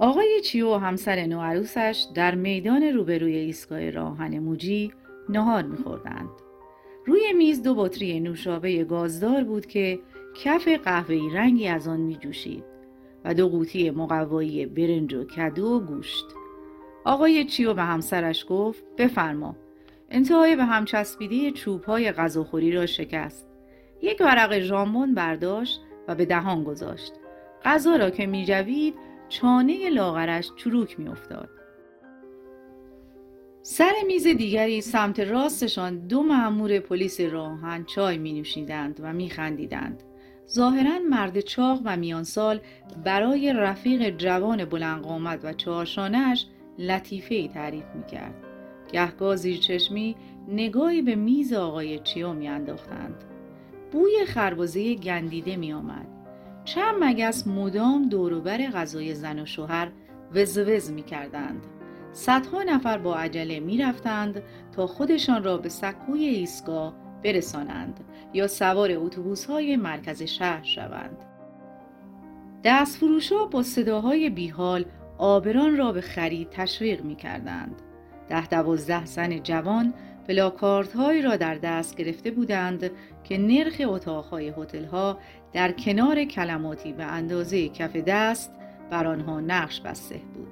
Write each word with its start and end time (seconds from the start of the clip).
آقای 0.00 0.40
چیو 0.40 0.74
و 0.74 0.78
همسر 0.78 1.26
نوعروسش 1.26 2.06
در 2.14 2.34
میدان 2.34 2.82
روبروی 2.82 3.36
ایستگاه 3.36 3.90
راهن 3.90 4.38
موجی 4.38 4.92
نهار 5.28 5.62
میخوردند. 5.62 6.28
روی 7.06 7.32
میز 7.32 7.62
دو 7.62 7.74
بطری 7.74 8.20
نوشابه 8.20 8.84
گازدار 8.84 9.44
بود 9.44 9.66
که 9.66 9.98
کف 10.44 10.68
قهوه‌ای 10.68 11.30
رنگی 11.30 11.68
از 11.68 11.88
آن 11.88 12.00
میجوشید 12.00 12.64
و 13.24 13.34
دو 13.34 13.48
قوطی 13.48 13.90
مقوایی 13.90 14.66
برنج 14.66 15.14
و 15.14 15.24
کدو 15.24 15.66
و 15.66 15.80
گوشت. 15.80 16.26
آقای 17.04 17.44
چیو 17.44 17.74
به 17.74 17.82
همسرش 17.82 18.46
گفت 18.48 18.84
بفرما 18.98 19.56
انتهای 20.10 20.56
به 20.56 20.64
هم 20.64 20.84
چسبیده 20.84 21.50
چوبهای 21.50 22.12
غذاخوری 22.12 22.72
را 22.72 22.86
شکست. 22.86 23.46
یک 24.02 24.20
ورق 24.20 24.58
ژامبون 24.58 25.14
برداشت 25.14 25.80
و 26.08 26.14
به 26.14 26.24
دهان 26.24 26.64
گذاشت. 26.64 27.12
غذا 27.64 27.96
را 27.96 28.10
که 28.10 28.26
میجوید 28.26 28.94
چانه 29.28 29.90
لاغرش 29.90 30.50
چروک 30.56 31.00
میافتاد. 31.00 31.48
سر 33.62 33.92
میز 34.06 34.26
دیگری 34.26 34.80
سمت 34.80 35.20
راستشان 35.20 35.98
دو 35.98 36.22
مأمور 36.22 36.78
پلیس 36.78 37.20
راهن 37.20 37.84
چای 37.84 38.18
می 38.18 38.32
نوشیدند 38.32 39.00
و 39.02 39.12
می 39.12 39.30
خندیدند. 39.30 40.02
ظاهرا 40.50 40.98
مرد 41.10 41.40
چاق 41.40 41.80
و 41.84 41.96
میانسال 41.96 42.60
برای 43.04 43.52
رفیق 43.52 44.16
جوان 44.16 44.64
بلنقامت 44.64 45.40
و 45.44 45.52
چهارشانهاش 45.52 46.46
لطیفه 46.78 47.34
ای 47.34 47.48
تعریف 47.48 47.84
می 47.94 48.06
کرد. 48.06 48.34
گهگاه 48.92 49.36
زیر 49.36 49.58
چشمی 49.58 50.16
نگاهی 50.48 51.02
به 51.02 51.14
میز 51.14 51.52
آقای 51.52 51.98
چیو 51.98 52.32
می 52.32 52.48
انداختند. 52.48 53.24
بوی 53.92 54.24
خربازه 54.26 54.94
گندیده 54.94 55.56
می 55.56 55.72
آمد. 55.72 56.17
چند 56.74 56.94
مگس 57.00 57.46
مدام 57.46 58.08
دوروبر 58.08 58.58
غذای 58.58 59.14
زن 59.14 59.38
و 59.38 59.46
شوهر 59.46 59.88
وزوز 60.34 60.92
می 60.92 61.02
کردند. 61.02 61.66
صدها 62.12 62.62
نفر 62.62 62.98
با 62.98 63.16
عجله 63.16 63.60
می 63.60 63.78
رفتند 63.78 64.42
تا 64.72 64.86
خودشان 64.86 65.44
را 65.44 65.56
به 65.56 65.68
سکوی 65.68 66.24
ایستگاه 66.24 66.94
برسانند 67.24 68.00
یا 68.34 68.46
سوار 68.46 68.90
اتوبوس 68.92 69.44
های 69.44 69.76
مرکز 69.76 70.22
شهر 70.22 70.62
شوند. 70.62 71.16
دستفروشها 72.64 73.46
با 73.46 73.62
صداهای 73.62 74.30
بیحال 74.30 74.84
آبران 75.18 75.76
را 75.76 75.92
به 75.92 76.00
خرید 76.00 76.50
تشویق 76.50 77.04
می 77.04 77.16
کردند. 77.16 77.82
ده 78.28 78.46
دوازده 78.46 79.06
زن 79.06 79.42
جوان 79.42 79.94
پلاکارت 80.28 80.92
هایی 80.92 81.22
را 81.22 81.36
در 81.36 81.54
دست 81.54 81.96
گرفته 81.96 82.30
بودند 82.30 82.90
که 83.24 83.38
نرخ 83.38 83.82
اتاقهای 83.84 84.52
هتل 84.56 84.84
ها 84.84 85.18
در 85.52 85.72
کنار 85.72 86.24
کلماتی 86.24 86.92
به 86.92 87.04
اندازه 87.04 87.68
کف 87.68 87.96
دست 87.96 88.52
بر 88.90 89.06
آنها 89.06 89.40
نقش 89.40 89.80
بسته 89.80 90.20
بود. 90.34 90.48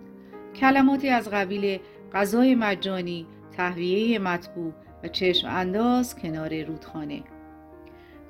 کلماتی 0.55 1.09
از 1.09 1.29
قبیل 1.29 1.79
غذای 2.13 2.55
مجانی، 2.55 3.27
تهویه 3.57 4.19
مطبوع 4.19 4.73
و 5.05 5.09
چشم 5.09 5.49
انداز 5.49 6.17
کنار 6.17 6.63
رودخانه. 6.63 7.23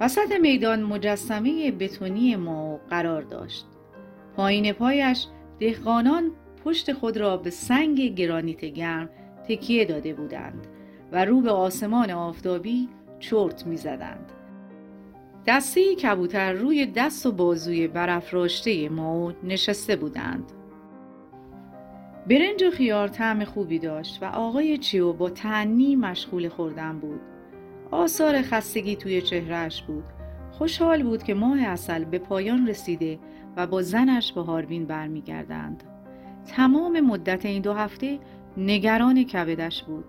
وسط 0.01 0.33
میدان 0.41 0.83
مجسمه 0.83 1.71
بتونی 1.71 2.37
ما 2.37 2.81
قرار 2.91 3.23
داشت. 3.23 3.67
پایین 4.37 4.73
پایش 4.73 5.27
دهقانان 5.61 6.31
پشت 6.65 6.93
خود 6.93 7.17
را 7.17 7.37
به 7.37 7.51
سنگ 7.51 8.01
گرانیت 8.15 8.65
گرم 8.65 9.09
تکیه 9.49 9.85
داده 9.85 10.15
بودند 10.15 10.67
و 11.13 11.25
رو 11.25 11.41
به 11.41 11.51
آسمان 11.51 12.11
آفتابی 12.11 12.89
چرت 13.19 13.67
می 13.67 13.77
زدند. 13.77 14.33
دسته 15.47 15.95
کبوتر 15.95 16.53
روی 16.53 16.87
دست 16.87 17.27
و 17.27 17.33
بازوی 17.33 17.89
برافراشته 17.89 18.89
ما 18.89 19.33
نشسته 19.45 19.97
بودند. 19.97 20.53
برنج 22.29 22.63
و 22.63 22.71
خیار 22.71 23.09
طعم 23.09 23.45
خوبی 23.45 23.79
داشت 23.79 24.23
و 24.23 24.25
آقای 24.25 24.79
چیو 24.79 25.13
با 25.13 25.31
تنی 25.31 25.97
مشغول 25.97 26.49
خوردن 26.49 26.99
بود. 26.99 27.21
آثار 27.91 28.43
خستگی 28.43 28.97
توی 28.97 29.23
چهرهش 29.23 29.83
بود. 29.83 30.05
خوشحال 30.53 31.03
بود 31.03 31.23
که 31.23 31.35
ماه 31.35 31.61
اصل 31.61 32.05
به 32.05 32.19
پایان 32.19 32.69
رسیده 32.69 33.19
و 33.57 33.67
با 33.67 33.83
زنش 33.83 34.33
به 34.33 34.41
هاروین 34.41 34.87
برمیگردند. 34.87 35.83
تمام 36.47 37.01
مدت 37.01 37.47
این 37.47 37.63
دو 37.63 37.73
هفته 37.73 38.19
نگران 38.57 39.25
کبدش 39.25 39.83
بود. 39.83 40.05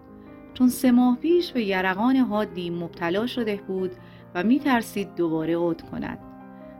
چون 0.57 0.69
سه 0.69 0.91
ماه 0.91 1.17
پیش 1.17 1.51
به 1.51 1.63
یرقان 1.63 2.15
حادی 2.15 2.69
مبتلا 2.69 3.27
شده 3.27 3.55
بود 3.67 3.91
و 4.35 4.43
می 4.43 4.59
ترسید 4.59 5.15
دوباره 5.15 5.55
عود 5.55 5.81
کند. 5.81 6.19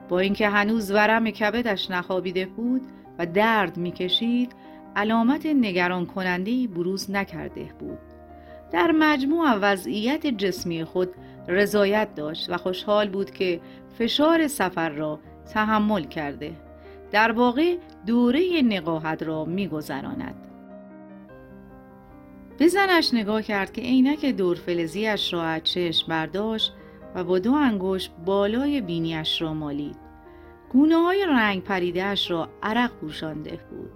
با 0.10 0.20
اینکه 0.20 0.50
هنوز 0.50 0.92
ورم 0.92 1.30
کبدش 1.30 1.92
نخوابیده 1.92 2.46
بود 2.46 2.82
و 3.20 3.26
درد 3.26 3.78
می 3.78 3.92
کشید 3.92 4.52
علامت 4.96 5.46
نگران 5.46 6.06
کننده 6.06 6.68
بروز 6.68 7.12
نکرده 7.12 7.72
بود. 7.80 7.98
در 8.72 8.92
مجموع 8.92 9.54
وضعیت 9.54 10.28
جسمی 10.28 10.84
خود 10.84 11.10
رضایت 11.48 12.16
داشت 12.16 12.50
و 12.50 12.58
خوشحال 12.58 13.10
بود 13.10 13.32
که 13.32 13.60
فشار 14.00 14.48
سفر 14.48 14.90
را 14.90 15.20
تحمل 15.54 16.04
کرده. 16.04 16.52
در 17.12 17.32
واقع 17.32 17.76
دوره 18.06 18.62
نقاهت 18.62 19.24
را 19.24 19.46
میگذراند. 19.46 20.47
به 22.58 22.68
زنش 22.68 23.14
نگاه 23.14 23.42
کرد 23.42 23.74
که 23.74 23.82
عینک 23.82 24.26
دورفلزیش 24.26 25.34
را 25.34 25.44
از 25.44 25.64
چشم 25.64 26.08
برداشت 26.08 26.74
و 27.16 27.24
با 27.24 27.40
دو 27.40 27.54
انگشت 27.54 28.12
بالای 28.26 28.82
بینیش 28.82 29.42
را 29.42 29.54
مالید. 29.54 29.96
گونه 30.70 30.96
های 30.96 31.26
رنگ 31.26 31.64
پریدهش 31.64 32.32
را 32.32 32.50
عرق 32.64 32.92
پوشانده 32.92 33.60
بود. 33.70 33.92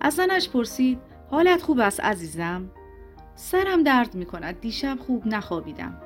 از 0.00 0.14
زنش 0.14 0.48
پرسید 0.48 0.98
حالت 1.30 1.62
خوب 1.62 1.80
است 1.80 2.00
عزیزم؟ 2.00 2.70
سرم 3.34 3.82
درد 3.82 4.14
می 4.14 4.26
کند 4.26 4.60
دیشب 4.60 4.98
خوب 5.00 5.26
نخوابیدم. 5.26 6.00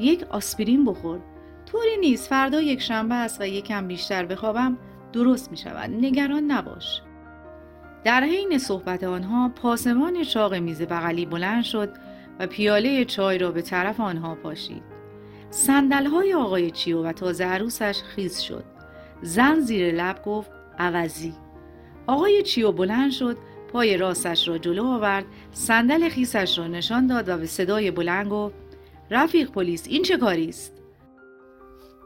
یک 0.00 0.22
آسپرین 0.22 0.84
بخور. 0.84 1.20
طوری 1.66 1.96
نیست 2.00 2.28
فردا 2.28 2.60
یک 2.60 2.80
شنبه 2.80 3.14
است 3.14 3.40
و 3.40 3.46
یکم 3.46 3.88
بیشتر 3.88 4.26
بخوابم 4.26 4.78
درست 5.12 5.50
می 5.50 5.56
شود. 5.56 5.90
نگران 5.90 6.44
نباش. 6.44 7.02
در 8.04 8.24
حین 8.24 8.58
صحبت 8.58 9.04
آنها 9.04 9.48
پاسمان 9.48 10.22
چاق 10.22 10.54
میز 10.54 10.82
بغلی 10.82 11.26
بلند 11.26 11.64
شد 11.64 11.90
و 12.38 12.46
پیاله 12.46 13.04
چای 13.04 13.38
را 13.38 13.50
به 13.50 13.62
طرف 13.62 14.00
آنها 14.00 14.34
پاشید. 14.34 14.82
سندل 15.50 16.06
های 16.06 16.34
آقای 16.34 16.70
چیو 16.70 17.02
و 17.02 17.12
تازه 17.12 17.44
عروسش 17.44 18.02
خیز 18.02 18.40
شد. 18.40 18.64
زن 19.22 19.60
زیر 19.60 19.94
لب 19.94 20.22
گفت 20.22 20.50
عوضی. 20.78 21.34
آقای 22.06 22.42
چیو 22.42 22.72
بلند 22.72 23.10
شد 23.10 23.36
پای 23.72 23.96
راستش 23.96 24.48
را 24.48 24.58
جلو 24.58 24.84
آورد 24.86 25.24
صندل 25.52 26.08
خیسش 26.08 26.58
را 26.58 26.66
نشان 26.66 27.06
داد 27.06 27.28
و 27.28 27.38
به 27.38 27.46
صدای 27.46 27.90
بلند 27.90 28.28
گفت 28.30 28.54
رفیق 29.10 29.50
پلیس 29.50 29.86
این 29.88 30.02
چه 30.02 30.16
کاری 30.16 30.48
است 30.48 30.72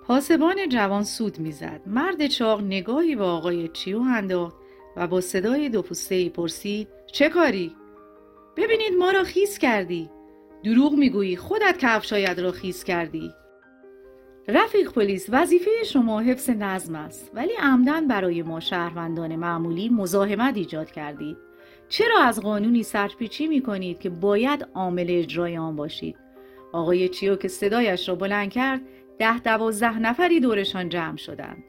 پاسبان 0.06 0.69
جوان 0.69 1.04
سود 1.04 1.38
می‌زد 1.38 1.80
مرد 1.86 2.26
چاق 2.26 2.60
نگاهی 2.60 3.16
به 3.16 3.25
آقای 3.25 3.69
چیو 3.69 4.00
انداخت 4.00 4.56
و 4.98 5.06
با 5.06 5.20
صدای 5.20 5.69
دو 5.69 5.84
ای 6.10 6.28
پرسید 6.28 6.88
چه 7.06 7.28
کاری؟ 7.28 7.76
ببینید 8.56 8.92
ما 8.98 9.10
را 9.10 9.25
خیس 9.25 9.59
کردی. 9.59 10.10
دروغ 10.64 10.92
می‌گویی 10.92 11.36
خودت 11.36 11.78
کفشاید 11.78 12.41
را 12.41 12.53
خیس 12.53 12.84
کردی. 12.84 13.32
رفیق 14.48 14.92
پلیس 14.92 15.26
وظیفه 15.28 15.70
شما 15.86 16.20
حفظ 16.20 16.50
نظم 16.50 16.94
است 16.94 17.31
ولی 17.34 17.53
عمدن 17.53 18.09
برای 18.09 18.42
ما 18.42 18.60
شهروندان 18.60 19.36
معمولی 19.36 19.88
مزاحمت 19.88 20.56
ایجاد 20.56 20.91
کردید. 20.91 21.36
چرا 21.88 22.19
از 22.22 22.41
قانونی 22.41 22.82
سرپیچی 22.82 23.47
می 23.47 23.62
کنید 23.62 24.00
که 24.00 24.10
باید 24.10 24.66
عامل 24.75 25.06
اجرای 25.09 25.56
آن 25.56 25.76
باشید؟ 25.76 26.16
آقای 26.72 27.09
چیو 27.09 27.36
که 27.36 27.48
صدایش 27.48 28.09
را 28.09 28.15
بلند 28.15 28.50
کرد 28.50 28.80
ده 29.19 29.38
دوازده 29.38 29.98
نفری 29.98 30.41
دورشان 30.41 30.88
جمع 30.88 31.16
شدند. 31.16 31.65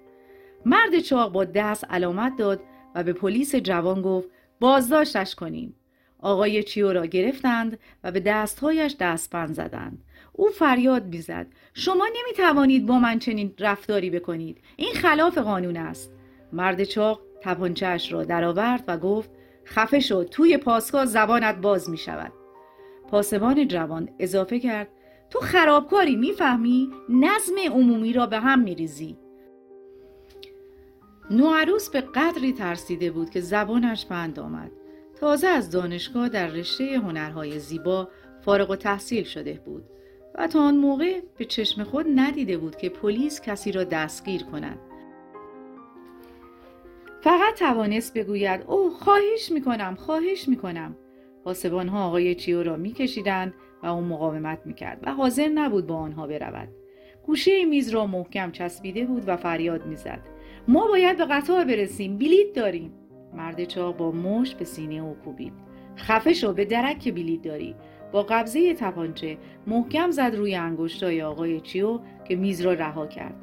مرد 0.66 1.00
چاق 1.00 1.32
با 1.32 1.44
دست 1.44 1.86
علامت 1.90 2.36
داد 2.38 2.60
و 2.96 3.04
به 3.04 3.14
پلیس 3.14 3.56
جوان 3.56 4.02
گفت 4.02 4.30
بازداشتش 4.60 5.36
کنیم. 5.36 5.76
آقای 6.20 6.64
چیو 6.64 6.94
را 6.94 7.06
گرفتند 7.06 7.80
و 8.04 8.12
به 8.12 8.20
دستهایش 8.20 8.96
دستبند 9.00 9.54
زدند. 9.54 10.04
او 10.34 10.50
فریاد 10.50 11.10
بیزد 11.10 11.48
شما 11.74 12.06
نمی 12.06 12.34
توانید 12.38 12.86
با 12.86 13.00
من 13.00 13.20
چنین 13.20 13.54
رفتاری 13.60 14.10
بکنید. 14.10 14.62
این 14.78 14.94
خلاف 14.94 15.38
قانون 15.38 15.78
است. 15.78 16.14
مرد 16.54 16.84
چاق 16.84 17.22
تپانچهاش 17.42 18.14
را 18.14 18.24
درآورد 18.24 18.84
و 18.88 18.98
گفت 18.98 19.32
خفه 19.66 20.00
شد 20.00 20.28
توی 20.32 20.58
پاسگاه 20.58 21.06
زبانت 21.06 21.56
باز 21.56 21.90
می 21.90 21.98
شود 21.98 22.32
پاسبان 23.10 23.68
جوان 23.68 24.10
اضافه 24.20 24.60
کرد 24.60 24.88
تو 25.30 25.40
خرابکاری 25.40 26.16
می‌فهمی؟ 26.16 26.90
نظم 27.10 27.56
عمومی 27.72 28.14
را 28.14 28.26
به 28.26 28.40
هم 28.40 28.60
میریزی. 28.60 29.18
نوعروس 31.32 31.90
به 31.90 32.02
قدری 32.02 32.54
ترسیده 32.54 33.12
بود 33.12 33.30
که 33.30 33.42
زبانش 33.42 34.06
بند 34.06 34.40
آمد. 34.40 34.72
تازه 35.20 35.48
از 35.48 35.72
دانشگاه 35.72 36.30
در 36.30 36.48
رشته 36.48 37.00
هنرهای 37.00 37.60
زیبا 37.60 38.10
فارغ 38.42 38.70
و 38.70 38.76
تحصیل 38.76 39.24
شده 39.24 39.62
بود 39.66 39.84
و 40.36 40.48
تا 40.48 40.60
آن 40.60 40.78
موقع 40.78 41.22
به 41.38 41.46
چشم 41.46 41.84
خود 41.84 42.06
ندیده 42.16 42.58
بود 42.58 42.76
که 42.76 42.90
پلیس 42.90 43.42
کسی 43.42 43.72
را 43.72 43.84
دستگیر 43.84 44.44
کند. 44.44 44.80
فقط 47.22 47.60
توانست 47.60 48.14
بگوید 48.14 48.62
او 48.68 48.90
خواهش 48.90 49.52
می‌کنم 49.52 49.96
خواهش 49.96 50.48
می‌کنم. 50.48 50.96
پاسبانها 51.44 52.08
آقای 52.08 52.36
چیو 52.36 52.64
را 52.64 52.76
میکشیدند 52.76 53.54
و 53.84 53.88
او 53.88 54.02
مقاومت 54.02 54.60
می‌کرد 54.66 55.00
و 55.04 55.14
حاضر 55.14 55.48
نبود 55.48 55.88
با 55.88 55.96
آنها 55.96 56.28
برود. 56.28 56.68
گوشه 57.26 57.66
میز 57.66 57.90
را 57.90 58.08
محکم 58.08 58.52
چسبیده 58.52 59.06
بود 59.06 59.24
و 59.28 59.38
فریاد 59.38 59.86
می‌زد. 59.86 60.20
ما 60.68 60.88
باید 60.88 61.18
به 61.18 61.26
قطار 61.26 61.66
برسیم 61.66 62.18
بلیت 62.18 62.54
داریم. 62.54 62.92
مرد 63.34 63.64
چاق 63.64 63.98
با 63.98 64.12
مشت 64.12 64.58
به 64.58 64.66
سینه 64.66 64.96
او 64.96 65.16
کوبید. 65.26 65.54
خفه 65.98 66.34
شو 66.34 66.54
به 66.54 66.66
درک 66.66 67.14
بلیت 67.14 67.42
داری. 67.42 67.76
با 68.12 68.24
قبضه 68.24 68.74
تپانچه 68.74 69.38
محکم 69.68 70.12
زد 70.12 70.36
روی 70.36 70.56
انگشتای 70.56 71.22
آقای 71.22 71.62
چیو 71.62 72.00
که 72.28 72.36
میز 72.36 72.62
را 72.62 72.74
رها 72.74 73.08
کرد. 73.08 73.36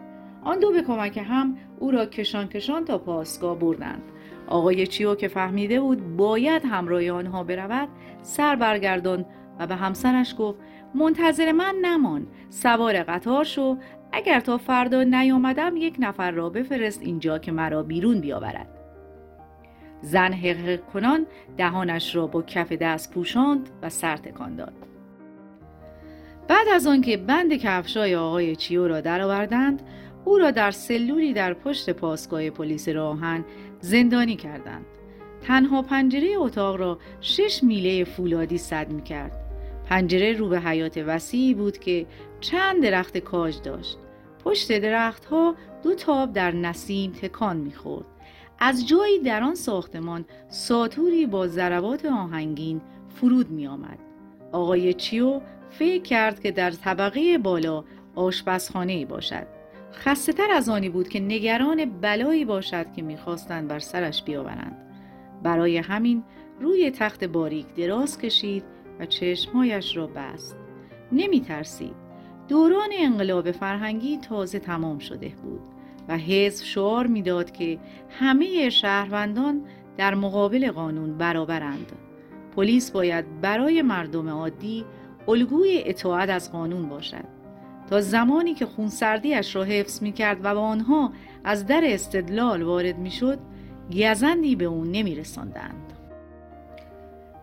آن 0.42 0.58
دو 0.58 0.72
به 0.72 0.82
کمک 0.82 1.18
هم 1.18 1.56
او 1.78 1.90
را 1.90 2.06
کشان 2.06 2.48
کشان 2.48 2.84
تا 2.84 2.98
پاسگاه 2.98 3.58
بردند. 3.58 4.02
آقای 4.46 4.86
چیو 4.86 5.14
که 5.14 5.28
فهمیده 5.28 5.80
بود 5.80 6.16
باید 6.16 6.62
همراه 6.64 7.10
آنها 7.10 7.44
برود 7.44 7.88
سر 8.22 8.56
برگرداند 8.56 9.26
و 9.58 9.66
به 9.66 9.74
همسرش 9.74 10.34
گفت 10.38 10.58
منتظر 10.94 11.52
من 11.52 11.74
نمان. 11.82 12.26
سوار 12.50 13.02
قطار 13.02 13.44
شو 13.44 13.76
اگر 14.16 14.40
تا 14.40 14.58
فردا 14.58 15.02
نیامدم 15.02 15.76
یک 15.76 15.96
نفر 15.98 16.30
را 16.30 16.50
بفرست 16.50 17.02
اینجا 17.02 17.38
که 17.38 17.52
مرا 17.52 17.82
بیرون 17.82 18.20
بیاورد 18.20 18.68
زن 20.02 20.32
حقق 20.32 20.80
کنان 20.92 21.26
دهانش 21.56 22.16
را 22.16 22.26
با 22.26 22.42
کف 22.42 22.72
دست 22.72 23.14
پوشاند 23.14 23.70
و 23.82 23.90
سر 23.90 24.16
تکان 24.16 24.56
داد 24.56 24.72
بعد 26.48 26.68
از 26.74 26.86
آنکه 26.86 27.16
بند 27.16 27.52
کفشای 27.52 28.16
آقای 28.16 28.56
چیو 28.56 28.88
را 28.88 29.00
درآوردند 29.00 29.82
او 30.24 30.38
را 30.38 30.50
در 30.50 30.70
سلولی 30.70 31.32
در 31.32 31.54
پشت 31.54 31.90
پاسگاه 31.90 32.50
پلیس 32.50 32.88
راهن 32.88 33.44
زندانی 33.80 34.36
کردند 34.36 34.86
تنها 35.42 35.82
پنجره 35.82 36.28
اتاق 36.36 36.76
را 36.76 36.98
شش 37.20 37.62
میله 37.62 38.04
فولادی 38.04 38.58
صد 38.58 38.92
می 38.92 39.02
کرد. 39.02 39.32
پنجره 39.88 40.32
رو 40.32 40.48
به 40.48 40.60
حیات 40.60 40.98
وسیعی 41.06 41.54
بود 41.54 41.78
که 41.78 42.06
چند 42.40 42.82
درخت 42.82 43.18
کاج 43.18 43.62
داشت. 43.62 43.98
پشت 44.46 44.78
درختها 44.78 45.54
دو 45.82 45.94
تاب 45.94 46.32
در 46.32 46.50
نسیم 46.50 47.12
تکان 47.12 47.56
می‌خورد. 47.56 48.06
از 48.58 48.88
جایی 48.88 49.18
در 49.18 49.42
آن 49.42 49.54
ساختمان 49.54 50.24
ساتوری 50.48 51.26
با 51.26 51.46
ضربات 51.46 52.04
آهنگین 52.04 52.80
فرود 53.08 53.50
می 53.50 53.66
آمد. 53.66 53.98
آقای 54.52 54.94
چیو 54.94 55.40
فکر 55.70 56.02
کرد 56.02 56.40
که 56.40 56.50
در 56.50 56.70
طبقه 56.70 57.38
بالا 57.38 57.84
آشپزخانه 58.14 59.06
باشد. 59.06 59.46
خسته 59.92 60.32
تر 60.32 60.50
از 60.50 60.68
آنی 60.68 60.88
بود 60.88 61.08
که 61.08 61.20
نگران 61.20 61.84
بلایی 62.00 62.44
باشد 62.44 62.92
که 62.92 63.02
می‌خواستند 63.02 63.68
بر 63.68 63.78
سرش 63.78 64.22
بیاورند. 64.22 64.76
برای 65.42 65.78
همین 65.78 66.24
روی 66.60 66.90
تخت 66.90 67.24
باریک 67.24 67.74
دراز 67.74 68.18
کشید 68.18 68.64
و 68.98 69.06
چشمهایش 69.06 69.96
را 69.96 70.06
بست. 70.06 70.56
نمی 71.12 71.40
ترسید. 71.40 72.05
دوران 72.48 72.88
انقلاب 72.98 73.50
فرهنگی 73.50 74.18
تازه 74.18 74.58
تمام 74.58 74.98
شده 74.98 75.28
بود 75.42 75.60
و 76.08 76.16
حزب 76.18 76.64
شعار 76.64 77.06
می‌داد 77.06 77.50
که 77.50 77.78
همه 78.10 78.70
شهروندان 78.70 79.62
در 79.96 80.14
مقابل 80.14 80.70
قانون 80.70 81.18
برابرند. 81.18 81.92
پلیس 82.56 82.90
باید 82.90 83.40
برای 83.40 83.82
مردم 83.82 84.28
عادی 84.28 84.84
الگوی 85.28 85.82
اطاعت 85.84 86.30
از 86.30 86.52
قانون 86.52 86.88
باشد. 86.88 87.24
تا 87.90 88.00
زمانی 88.00 88.54
که 88.54 88.66
خونسردیش 88.66 89.56
را 89.56 89.64
حفظ 89.64 90.02
می 90.02 90.12
کرد 90.12 90.38
و 90.42 90.54
با 90.54 90.60
آنها 90.60 91.12
از 91.44 91.66
در 91.66 91.82
استدلال 91.84 92.62
وارد 92.62 92.98
می 92.98 93.10
شد 93.10 93.38
گزندی 93.92 94.56
به 94.56 94.64
او 94.64 94.84
نمی 94.84 95.14
رساندند. 95.14 95.92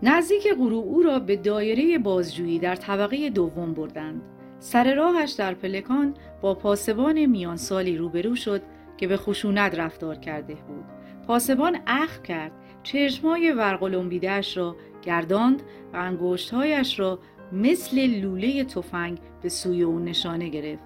نزدیک 0.04 0.48
غروب 0.54 0.86
او 0.88 1.02
را 1.02 1.20
به 1.20 1.36
دایره 1.36 1.98
بازجویی 1.98 2.60
در 2.60 2.76
طبقه 2.76 3.30
دوم 3.30 3.74
بردند. 3.74 4.22
سر 4.64 4.94
راهش 4.94 5.32
در 5.32 5.54
پلکان 5.54 6.14
با 6.42 6.56
پاسبان 6.56 7.26
میان 7.26 7.58
سالی 7.58 7.98
روبرو 7.98 8.36
شد 8.36 8.62
که 8.98 9.08
به 9.08 9.18
خشونت 9.18 9.76
رفتار 9.76 10.16
کرده 10.16 10.54
بود. 10.54 10.86
پاسبان 11.28 11.78
اخ 11.88 12.22
کرد، 12.22 12.52
چشمای 12.84 13.52
ورقلومبیدهش 13.52 14.58
را 14.58 14.76
گرداند 15.02 15.62
و 15.94 15.98
انگشتهایش 15.98 17.00
را 17.00 17.20
مثل 17.52 18.08
لوله 18.08 18.64
تفنگ 18.64 19.20
به 19.42 19.50
سوی 19.50 19.82
او 19.84 20.00
نشانه 20.00 20.50
گرفت. 20.50 20.84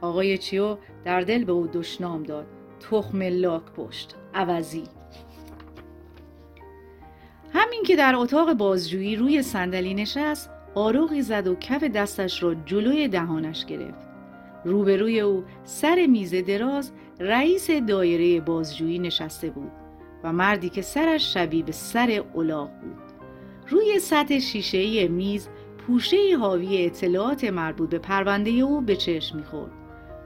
آقای 0.00 0.38
چیو 0.38 0.78
در 1.04 1.20
دل 1.20 1.44
به 1.44 1.52
او 1.52 1.66
دشنام 1.66 2.22
داد. 2.22 2.46
تخم 2.90 3.22
لاک 3.22 3.64
پشت. 3.64 4.14
عوضی. 4.34 4.84
همین 7.52 7.82
که 7.82 7.96
در 7.96 8.14
اتاق 8.16 8.52
بازجویی 8.52 9.16
روی 9.16 9.42
صندلی 9.42 9.94
نشست 9.94 10.50
آروغی 10.76 11.22
زد 11.22 11.46
و 11.46 11.54
کف 11.54 11.84
دستش 11.84 12.42
را 12.42 12.54
جلوی 12.54 13.08
دهانش 13.08 13.64
گرفت. 13.64 14.06
روبروی 14.64 15.20
او 15.20 15.44
سر 15.64 16.06
میز 16.06 16.34
دراز 16.34 16.92
رئیس 17.20 17.70
دایره 17.70 18.40
بازجویی 18.40 18.98
نشسته 18.98 19.50
بود 19.50 19.70
و 20.24 20.32
مردی 20.32 20.68
که 20.68 20.82
سرش 20.82 21.34
شبیه 21.34 21.62
به 21.62 21.72
سر 21.72 22.24
اولاغ 22.34 22.70
بود. 22.80 22.96
روی 23.68 23.98
سطح 23.98 24.38
شیشهای 24.38 25.08
میز 25.08 25.48
پوشه 25.78 26.36
حاوی 26.40 26.84
اطلاعات 26.84 27.44
مربوط 27.44 27.90
به 27.90 27.98
پرونده 27.98 28.50
او 28.50 28.80
به 28.80 28.96
چشم 28.96 29.36
می‌خورد. 29.36 29.72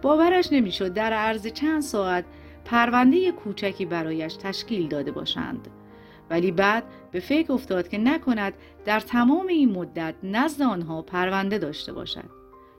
باورش 0.02 0.52
نمی‌شد 0.52 0.94
در 0.94 1.12
عرض 1.12 1.46
چند 1.46 1.82
ساعت 1.82 2.24
پرونده 2.64 3.32
کوچکی 3.32 3.86
برایش 3.86 4.34
تشکیل 4.34 4.88
داده 4.88 5.12
باشند. 5.12 5.68
ولی 6.30 6.52
بعد 6.52 6.84
به 7.12 7.20
فکر 7.20 7.52
افتاد 7.52 7.88
که 7.88 7.98
نکند 7.98 8.54
در 8.84 9.00
تمام 9.00 9.46
این 9.46 9.72
مدت 9.72 10.14
نزد 10.22 10.62
آنها 10.62 11.02
پرونده 11.02 11.58
داشته 11.58 11.92
باشد 11.92 12.30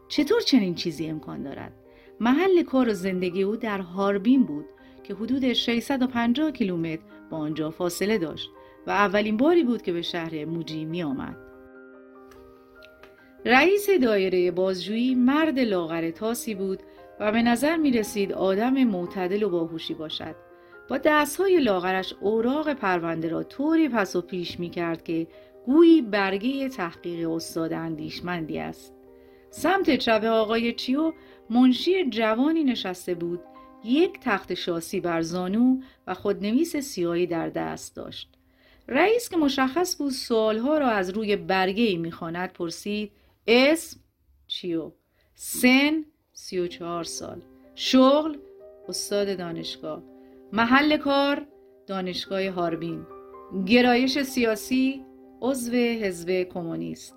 چطور 0.07 0.41
چنین 0.41 0.75
چیزی 0.75 1.07
امکان 1.07 1.43
دارد 1.43 1.73
محل 2.19 2.63
کار 2.63 2.89
و 2.89 2.93
زندگی 2.93 3.43
او 3.43 3.55
در 3.55 3.79
هاربین 3.79 4.43
بود 4.43 4.65
که 5.03 5.13
حدود 5.13 5.53
650 5.53 6.51
کیلومتر 6.51 7.01
با 7.29 7.37
آنجا 7.37 7.69
فاصله 7.69 8.17
داشت 8.17 8.49
و 8.87 8.91
اولین 8.91 9.37
باری 9.37 9.63
بود 9.63 9.81
که 9.81 9.93
به 9.93 10.01
شهر 10.01 10.45
موجی 10.45 10.85
می 10.85 11.03
آمد. 11.03 11.37
رئیس 13.45 13.89
دایره 13.89 14.51
بازجویی 14.51 15.15
مرد 15.15 15.59
لاغر 15.59 16.11
تاسی 16.11 16.55
بود 16.55 16.79
و 17.19 17.31
به 17.31 17.41
نظر 17.41 17.77
می 17.77 17.91
رسید 17.91 18.33
آدم 18.33 18.83
معتدل 18.83 19.43
و 19.43 19.49
باهوشی 19.49 19.93
باشد. 19.93 20.35
با 20.91 20.97
دستهای 20.97 21.59
لاغرش 21.59 22.13
اوراق 22.19 22.73
پرونده 22.73 23.29
را 23.29 23.43
طوری 23.43 23.89
پس 23.89 24.15
و 24.15 24.21
پیش 24.21 24.59
می 24.59 24.69
کرد 24.69 25.03
که 25.03 25.27
گویی 25.65 26.01
برگه 26.01 26.69
تحقیق 26.69 27.29
استاد 27.29 27.73
اندیشمندی 27.73 28.59
است. 28.59 28.93
سمت 29.49 29.95
چپ 29.95 30.23
آقای 30.23 30.73
چیو 30.73 31.13
منشی 31.49 32.09
جوانی 32.09 32.63
نشسته 32.63 33.15
بود 33.15 33.39
یک 33.83 34.19
تخت 34.19 34.53
شاسی 34.53 34.99
بر 34.99 35.21
زانو 35.21 35.81
و 36.07 36.13
خودنویس 36.13 36.75
سیاهی 36.75 37.27
در 37.27 37.49
دست 37.49 37.95
داشت. 37.95 38.29
رئیس 38.87 39.29
که 39.29 39.37
مشخص 39.37 39.97
بود 39.97 40.11
سوالها 40.11 40.77
را 40.77 40.89
از 40.89 41.09
روی 41.09 41.35
برگه 41.35 41.97
می‌خواند 41.97 42.53
پرسید 42.53 43.11
اسم 43.47 43.99
چیو 44.47 44.91
سن؟ 45.35 46.05
سی 46.33 46.59
و 46.59 46.67
چهار 46.67 47.03
سال. 47.03 47.41
شغل؟ 47.75 48.37
استاد 48.87 49.37
دانشگاه. 49.37 50.10
محل 50.53 50.97
کار 50.97 51.47
دانشگاه 51.87 52.49
هاربین. 52.49 53.05
گرایش 53.65 54.21
سیاسی 54.21 55.05
عضو 55.41 55.71
حزب 55.75 56.43
کمونیست. 56.43 57.15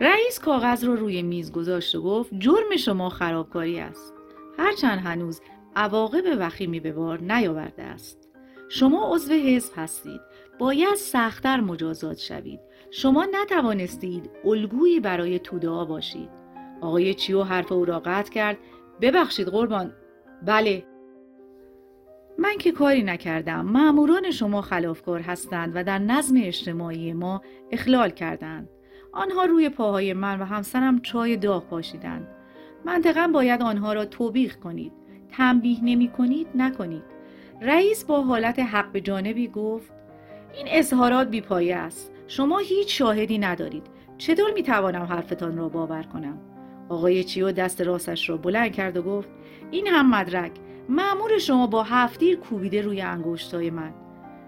رئیس 0.00 0.38
کاغذ 0.38 0.84
رو 0.84 0.96
روی 0.96 1.22
میز 1.22 1.52
گذاشت 1.52 1.94
و 1.94 2.02
گفت 2.02 2.30
جرم 2.38 2.76
شما 2.78 3.08
خرابکاری 3.08 3.80
است. 3.80 4.14
هرچند 4.58 4.98
هنوز 4.98 5.40
عواقب 5.76 6.24
وخیمی 6.38 6.80
به 6.80 6.92
بار 6.92 7.20
نیاورده 7.20 7.82
است. 7.82 8.28
شما 8.68 9.14
عضو 9.14 9.32
حزب 9.32 9.72
هستید. 9.76 10.20
باید 10.58 10.94
سختتر 10.94 11.60
مجازات 11.60 12.18
شوید. 12.18 12.60
شما 12.90 13.26
نتوانستید 13.42 14.30
الگویی 14.44 15.00
برای 15.00 15.38
توده 15.38 15.84
باشید. 15.84 16.28
آقای 16.80 17.14
چیو 17.14 17.42
حرف 17.42 17.72
او 17.72 17.84
را 17.84 18.00
قطع 18.00 18.32
کرد. 18.32 18.58
ببخشید 19.00 19.48
قربان. 19.48 19.92
بله. 20.46 20.95
من 22.38 22.58
که 22.58 22.72
کاری 22.72 23.02
نکردم. 23.02 23.66
معموران 23.66 24.30
شما 24.30 24.62
خلافکار 24.62 25.20
هستند 25.20 25.72
و 25.74 25.84
در 25.84 25.98
نظم 25.98 26.34
اجتماعی 26.42 27.12
ما 27.12 27.42
اخلال 27.70 28.10
کردند. 28.10 28.68
آنها 29.12 29.44
روی 29.44 29.68
پاهای 29.68 30.12
من 30.12 30.40
و 30.40 30.44
همسرم 30.44 31.00
چای 31.00 31.36
داغ 31.36 31.66
پاشیدند. 31.66 32.28
منطقا 32.84 33.30
باید 33.32 33.62
آنها 33.62 33.92
را 33.92 34.04
توبیخ 34.04 34.56
کنید. 34.56 34.92
تنبیه 35.32 35.78
نمی 35.84 36.08
کنید 36.08 36.46
نکنید. 36.54 37.02
رئیس 37.62 38.04
با 38.04 38.22
حالت 38.22 38.58
حق 38.58 38.92
به 38.92 39.00
جانبی 39.00 39.48
گفت 39.48 39.92
این 40.54 40.66
اظهارات 40.70 41.28
بیپایه 41.28 41.76
است. 41.76 42.12
شما 42.28 42.58
هیچ 42.58 42.98
شاهدی 42.98 43.38
ندارید. 43.38 43.86
چطور 44.18 44.52
می 44.52 44.62
توانم 44.62 45.02
حرفتان 45.02 45.56
را 45.56 45.68
باور 45.68 46.02
کنم؟ 46.02 46.38
آقای 46.88 47.24
چیو 47.24 47.52
دست 47.52 47.80
راستش 47.80 48.30
را 48.30 48.36
بلند 48.36 48.72
کرد 48.72 48.96
و 48.96 49.02
گفت 49.02 49.28
این 49.70 49.86
هم 49.86 50.10
مدرک. 50.10 50.52
معمور 50.88 51.38
شما 51.38 51.66
با 51.66 51.82
هفتیر 51.82 52.36
کوبیده 52.36 52.82
روی 52.82 53.00
انگشتای 53.00 53.70
من. 53.70 53.94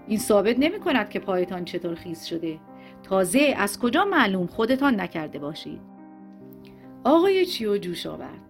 این 0.07 0.19
ثابت 0.19 0.57
نمی 0.59 0.79
کند 0.81 1.11
که 1.11 1.19
پایتان 1.19 1.65
چطور 1.65 1.95
خیز 1.95 2.25
شده. 2.25 2.59
تازه 3.03 3.55
از 3.59 3.79
کجا 3.79 4.05
معلوم 4.05 4.47
خودتان 4.47 5.01
نکرده 5.01 5.39
باشید. 5.39 5.81
آقای 7.05 7.47
چیو 7.47 7.79
جوش 7.79 8.07
آورد 8.07 8.41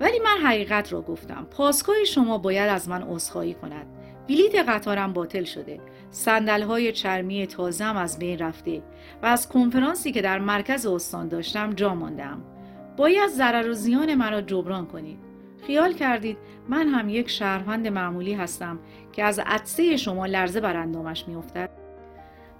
ولی 0.00 0.18
من 0.18 0.46
حقیقت 0.46 0.92
را 0.92 1.02
گفتم. 1.02 1.46
پاسگاه 1.50 2.04
شما 2.04 2.38
باید 2.38 2.70
از 2.70 2.88
من 2.88 3.02
عذرخواهی 3.02 3.54
کند. 3.54 3.86
بلیت 4.28 4.54
قطارم 4.54 5.12
باطل 5.12 5.44
شده. 5.44 5.80
سندل 6.10 6.62
های 6.62 6.92
چرمی 6.92 7.46
تازم 7.46 7.96
از 7.96 8.18
بین 8.18 8.38
رفته 8.38 8.82
و 9.22 9.26
از 9.26 9.48
کنفرانسی 9.48 10.12
که 10.12 10.22
در 10.22 10.38
مرکز 10.38 10.86
استان 10.86 11.28
داشتم 11.28 11.72
جا 11.72 11.94
ماندم 11.94 12.42
باید 12.96 13.30
ضرر 13.30 13.70
و 13.70 13.72
زیان 13.72 14.14
مرا 14.14 14.40
جبران 14.40 14.86
کنید. 14.86 15.29
خیال 15.66 15.92
کردید 15.92 16.36
من 16.68 16.88
هم 16.88 17.08
یک 17.08 17.30
شهروند 17.30 17.86
معمولی 17.88 18.34
هستم 18.34 18.78
که 19.12 19.24
از 19.24 19.38
عطسه 19.46 19.96
شما 19.96 20.26
لرزه 20.26 20.60
بر 20.60 20.76
اندامش 20.76 21.28
میافتد؟ 21.28 21.70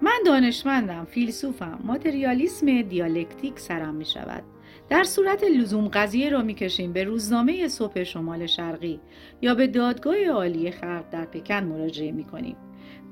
من 0.01 0.19
دانشمندم 0.27 1.05
فیلسوفم 1.05 1.79
ماتریالیسم 1.85 2.83
دیالکتیک 2.83 3.59
سرم 3.61 3.95
می 3.95 4.05
شود 4.05 4.43
در 4.89 5.05
صورت 5.05 5.45
لزوم 5.45 5.89
قضیه 5.89 6.31
را 6.31 6.43
می‌کشیم 6.43 6.93
به 6.93 7.05
روزنامه 7.05 7.69
صبح 7.69 8.03
شمال 8.03 8.47
شرقی 8.47 9.01
یا 9.43 9.55
به 9.55 9.67
دادگاه 9.67 10.25
عالی 10.25 10.71
خلق 10.71 11.05
در 11.11 11.25
پکن 11.25 11.65
مراجعه 11.65 12.13
می‌کنیم. 12.13 12.57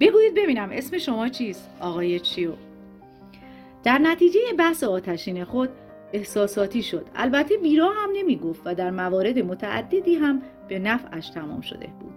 بگویید 0.01 0.35
ببینم 0.35 0.69
اسم 0.73 0.99
شما 0.99 1.29
چیست؟ 1.29 1.71
آقای 1.81 2.21
چیو. 2.21 2.53
در 3.85 3.99
نتیجه 3.99 4.41
بحث 4.59 4.85
آتشین 4.85 5.45
خود 5.45 5.69
احساساتی 6.13 6.83
شد. 6.83 7.07
البته 7.15 7.57
بیرا 7.57 7.89
هم 7.91 8.11
نمی 8.15 8.37
گفت 8.37 8.63
و 8.65 8.75
در 8.75 8.91
موارد 8.91 9.39
متعددی 9.39 10.15
هم 10.15 10.43
به 10.69 10.79
نفعش 10.79 11.31
تمام 11.31 11.61
شده 11.61 11.87
بود. 12.01 12.13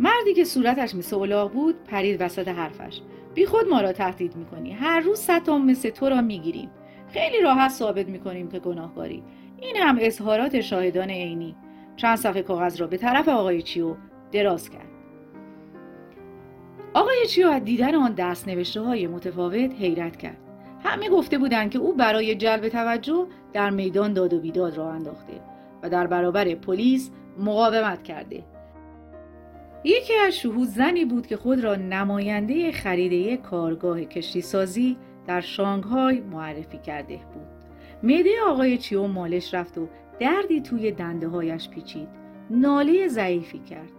مردی 0.00 0.34
که 0.34 0.44
صورتش 0.44 0.94
مثل 0.94 1.16
اولاغ 1.16 1.52
بود 1.52 1.74
پرید 1.84 2.22
وسط 2.22 2.48
حرفش. 2.48 3.00
بی 3.34 3.46
خود 3.46 3.68
ما 3.68 3.80
را 3.80 3.92
تهدید 3.92 4.36
می‌کنی. 4.36 4.72
هر 4.72 5.00
روز 5.00 5.18
صد 5.18 5.50
مثل 5.50 5.90
تو 5.90 6.08
را 6.08 6.20
می‌گیریم. 6.20 6.70
خیلی 7.08 7.40
راحت 7.40 7.70
ثابت 7.70 8.08
می‌کنیم 8.08 8.48
که 8.48 8.58
گناهکاری. 8.58 9.22
این 9.60 9.76
هم 9.76 9.98
اظهارات 10.00 10.60
شاهدان 10.60 11.10
عینی. 11.10 11.56
چند 11.96 12.16
صفحه 12.16 12.42
کاغذ 12.42 12.80
را 12.80 12.86
به 12.86 12.96
طرف 12.96 13.28
آقای 13.28 13.62
چیو 13.62 13.96
دراز 14.32 14.70
کرد. 14.70 14.88
آقای 16.94 17.26
چیو 17.28 17.48
از 17.48 17.64
دیدن 17.64 17.94
آن 17.94 18.12
دست 18.12 18.48
نوشته 18.48 18.80
های 18.80 19.06
متفاوت 19.06 19.72
حیرت 19.80 20.16
کرد. 20.16 20.38
همه 20.84 21.08
گفته 21.08 21.38
بودند 21.38 21.70
که 21.70 21.78
او 21.78 21.94
برای 21.94 22.34
جلب 22.34 22.68
توجه 22.68 23.26
در 23.52 23.70
میدان 23.70 24.12
داد 24.12 24.34
و 24.34 24.40
بیداد 24.40 24.76
را 24.76 24.90
انداخته 24.90 25.40
و 25.82 25.88
در 25.90 26.06
برابر 26.06 26.54
پلیس 26.54 27.10
مقاومت 27.38 28.02
کرده. 28.02 28.44
یکی 29.84 30.14
از 30.26 30.36
شهود 30.36 30.68
زنی 30.68 31.04
بود 31.04 31.26
که 31.26 31.36
خود 31.36 31.64
را 31.64 31.74
نماینده 31.74 32.72
خریده 32.72 33.36
کارگاه 33.36 34.04
کشتی 34.04 34.40
سازی 34.40 34.96
در 35.26 35.40
شانگهای 35.40 36.20
معرفی 36.20 36.78
کرده 36.78 37.16
بود. 37.16 37.46
معده 38.02 38.30
آقای 38.46 38.78
چیو 38.78 39.06
مالش 39.06 39.54
رفت 39.54 39.78
و 39.78 39.88
دردی 40.20 40.60
توی 40.60 40.92
دنده 40.92 41.28
هایش 41.28 41.68
پیچید. 41.68 42.08
ناله 42.50 43.08
ضعیفی 43.08 43.58
کرد. 43.58 43.92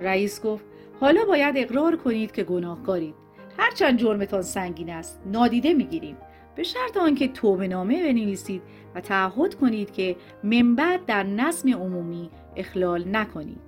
رئیس 0.00 0.42
گفت 0.42 0.64
حالا 1.00 1.24
باید 1.24 1.54
اقرار 1.58 1.96
کنید 1.96 2.32
که 2.32 2.44
گناهکارید. 2.44 3.14
هرچند 3.60 3.98
جرمتان 3.98 4.42
سنگین 4.42 4.90
است 4.90 5.20
نادیده 5.26 5.74
می‌گیریم. 5.74 6.16
به 6.54 6.62
شرط 6.62 6.96
آنکه 6.96 7.28
توبه 7.28 7.68
نامه 7.68 8.02
بنویسید 8.02 8.62
و 8.94 9.00
تعهد 9.00 9.54
کنید 9.54 9.92
که 9.92 10.16
من 10.44 10.98
در 11.06 11.22
نظم 11.22 11.72
عمومی 11.72 12.30
اخلال 12.56 13.04
نکنید. 13.08 13.60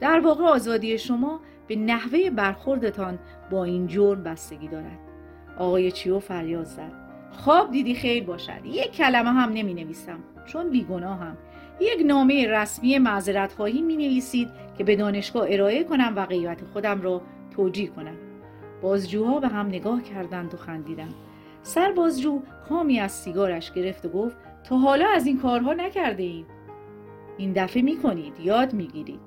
در 0.00 0.20
واقع 0.20 0.44
آزادی 0.44 0.98
شما 0.98 1.40
به 1.66 1.76
نحوه 1.76 2.30
برخوردتان 2.30 3.18
با 3.50 3.64
این 3.64 3.86
جرم 3.86 4.22
بستگی 4.22 4.68
دارد. 4.68 4.98
آقای 5.58 5.92
چیو 5.92 6.18
فریاد 6.18 6.64
زد. 6.64 6.92
خواب 7.30 7.70
دیدی 7.70 7.94
خیر 7.94 8.24
باشد. 8.24 8.60
یک 8.64 8.92
کلمه 8.92 9.30
هم 9.30 9.52
نمی 9.52 9.74
نویسم 9.74 10.18
چون 10.46 10.70
بیگناهم 10.70 11.36
یک 11.80 12.06
نامه 12.06 12.46
رسمی 12.48 12.98
معذرت 12.98 13.52
خواهی 13.52 13.82
می 13.82 13.96
نویسید 13.96 14.48
که 14.78 14.84
به 14.84 14.96
دانشگاه 14.96 15.46
ارائه 15.48 15.84
کنم 15.84 16.12
و 16.16 16.26
غیبت 16.26 16.64
خودم 16.72 17.02
را 17.02 17.22
توجیه 17.50 17.88
کنم. 17.88 18.29
بازجوها 18.82 19.40
به 19.40 19.48
هم 19.48 19.66
نگاه 19.66 20.02
کردند 20.02 20.54
و 20.54 20.56
خندیدند 20.56 21.14
سربازجو 21.62 22.42
کامی 22.68 23.00
از 23.00 23.12
سیگارش 23.12 23.72
گرفت 23.72 24.06
و 24.06 24.08
گفت 24.08 24.36
تا 24.64 24.76
حالا 24.78 25.08
از 25.08 25.26
این 25.26 25.38
کارها 25.38 25.72
نکرده 25.72 26.22
ایم. 26.22 26.46
این 27.38 27.52
دفعه 27.52 27.82
می 27.82 27.96
کنید 27.96 28.40
یاد 28.40 28.72
می 28.72 28.86
گیرید. 28.86 29.20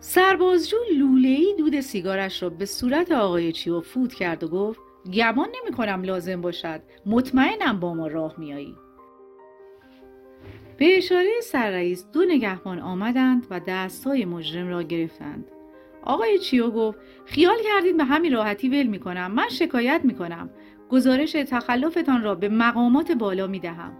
سربازجو 0.00 0.76
لولهی 0.98 1.54
دود 1.58 1.80
سیگارش 1.80 2.42
را 2.42 2.50
به 2.50 2.66
صورت 2.66 3.12
آقای 3.12 3.52
چیو 3.52 3.80
فوت 3.80 4.14
کرد 4.14 4.44
و 4.44 4.48
گفت 4.48 4.80
گمان 5.12 5.48
نمی 5.62 5.76
کنم 5.76 6.02
لازم 6.02 6.40
باشد 6.40 6.82
مطمئنم 7.06 7.80
با 7.80 7.94
ما 7.94 8.06
راه 8.06 8.34
میایی. 8.38 8.76
به 10.78 10.96
اشاره 10.96 11.40
سررئیس 11.42 12.06
دو 12.12 12.24
نگهبان 12.24 12.78
آمدند 12.78 13.46
و 13.50 13.60
دستهای 13.60 14.24
مجرم 14.24 14.68
را 14.68 14.82
گرفتند. 14.82 15.44
آقای 16.02 16.38
چیو 16.38 16.70
گفت 16.70 16.98
خیال 17.24 17.56
کردید 17.64 17.96
به 17.96 18.04
همین 18.04 18.32
راحتی 18.32 18.68
ول 18.68 18.86
می 18.86 18.98
کنم 18.98 19.30
من 19.30 19.48
شکایت 19.48 20.00
می 20.04 20.14
کنم 20.14 20.50
گزارش 20.90 21.32
تخلفتان 21.32 22.22
را 22.22 22.34
به 22.34 22.48
مقامات 22.48 23.12
بالا 23.12 23.46
می 23.46 23.60
دهم 23.60 23.92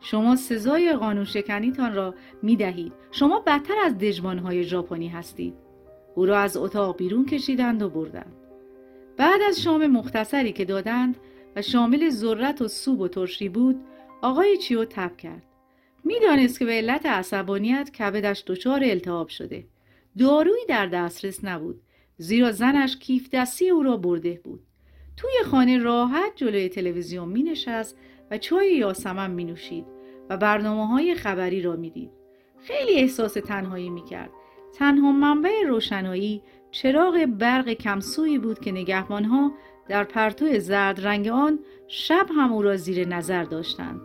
شما 0.00 0.36
سزای 0.36 0.92
قانون 0.92 1.24
شکنیتان 1.24 1.94
را 1.94 2.14
می 2.42 2.56
دهید 2.56 2.92
شما 3.10 3.40
بدتر 3.40 3.74
از 3.84 3.98
دژبانهای 3.98 4.64
ژاپنی 4.64 5.08
هستید. 5.08 5.54
او 6.14 6.26
را 6.26 6.38
از 6.38 6.56
اتاق 6.56 6.96
بیرون 6.96 7.26
کشیدند 7.26 7.82
و 7.82 7.90
بردند. 7.90 8.32
بعد 9.16 9.40
از 9.48 9.60
شام 9.60 9.86
مختصری 9.86 10.52
که 10.52 10.64
دادند 10.64 11.16
و 11.56 11.62
شامل 11.62 12.10
ذرت 12.10 12.62
و 12.62 12.68
سوب 12.68 13.00
و 13.00 13.08
ترشی 13.08 13.48
بود 13.48 13.80
آقای 14.22 14.56
چیو 14.56 14.84
تب 14.84 15.16
کرد. 15.16 15.42
می‌دانست 16.04 16.58
که 16.58 16.64
به 16.64 16.72
علت 16.72 17.06
عصبانیت 17.06 17.90
کبدش 17.90 18.44
دچار 18.46 18.84
التهاب 18.84 19.28
شده. 19.28 19.64
دارویی 20.18 20.66
در 20.68 20.86
دسترس 20.86 21.44
نبود 21.44 21.80
زیرا 22.16 22.52
زنش 22.52 22.96
کیف 22.96 23.28
دستی 23.32 23.70
او 23.70 23.82
را 23.82 23.96
برده 23.96 24.40
بود 24.44 24.60
توی 25.16 25.30
خانه 25.50 25.78
راحت 25.78 26.32
جلوی 26.36 26.68
تلویزیون 26.68 27.28
می 27.28 27.42
نشست 27.42 27.98
و 28.30 28.38
چای 28.38 28.74
یاسمن 28.76 29.30
می 29.30 29.44
نوشید 29.44 29.84
و 30.30 30.36
برنامه 30.36 30.86
های 30.86 31.14
خبری 31.14 31.62
را 31.62 31.76
می 31.76 31.90
دید. 31.90 32.10
خیلی 32.58 32.94
احساس 32.94 33.32
تنهایی 33.32 33.90
می 33.90 34.04
کرد. 34.04 34.30
تنها 34.74 35.12
منبع 35.12 35.62
روشنایی 35.66 36.42
چراغ 36.70 37.24
برق 37.24 37.72
کمسویی 37.72 38.38
بود 38.38 38.58
که 38.58 38.72
نگهبانها 38.72 39.52
در 39.88 40.04
پرتو 40.04 40.58
زرد 40.58 41.06
رنگ 41.06 41.28
آن 41.28 41.58
شب 41.88 42.26
هم 42.36 42.52
او 42.52 42.62
را 42.62 42.76
زیر 42.76 43.08
نظر 43.08 43.44
داشتند. 43.44 44.00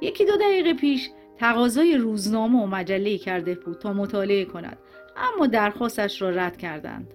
یکی 0.00 0.24
دو 0.24 0.36
دقیقه 0.36 0.74
پیش 0.74 1.10
تقاضای 1.40 1.96
روزنامه 1.96 2.62
و 2.62 2.66
مجله 2.66 3.18
کرده 3.18 3.54
بود 3.54 3.78
تا 3.78 3.92
مطالعه 3.92 4.44
کند 4.44 4.78
اما 5.16 5.46
درخواستش 5.46 6.22
را 6.22 6.30
رد 6.30 6.56
کردند. 6.56 7.14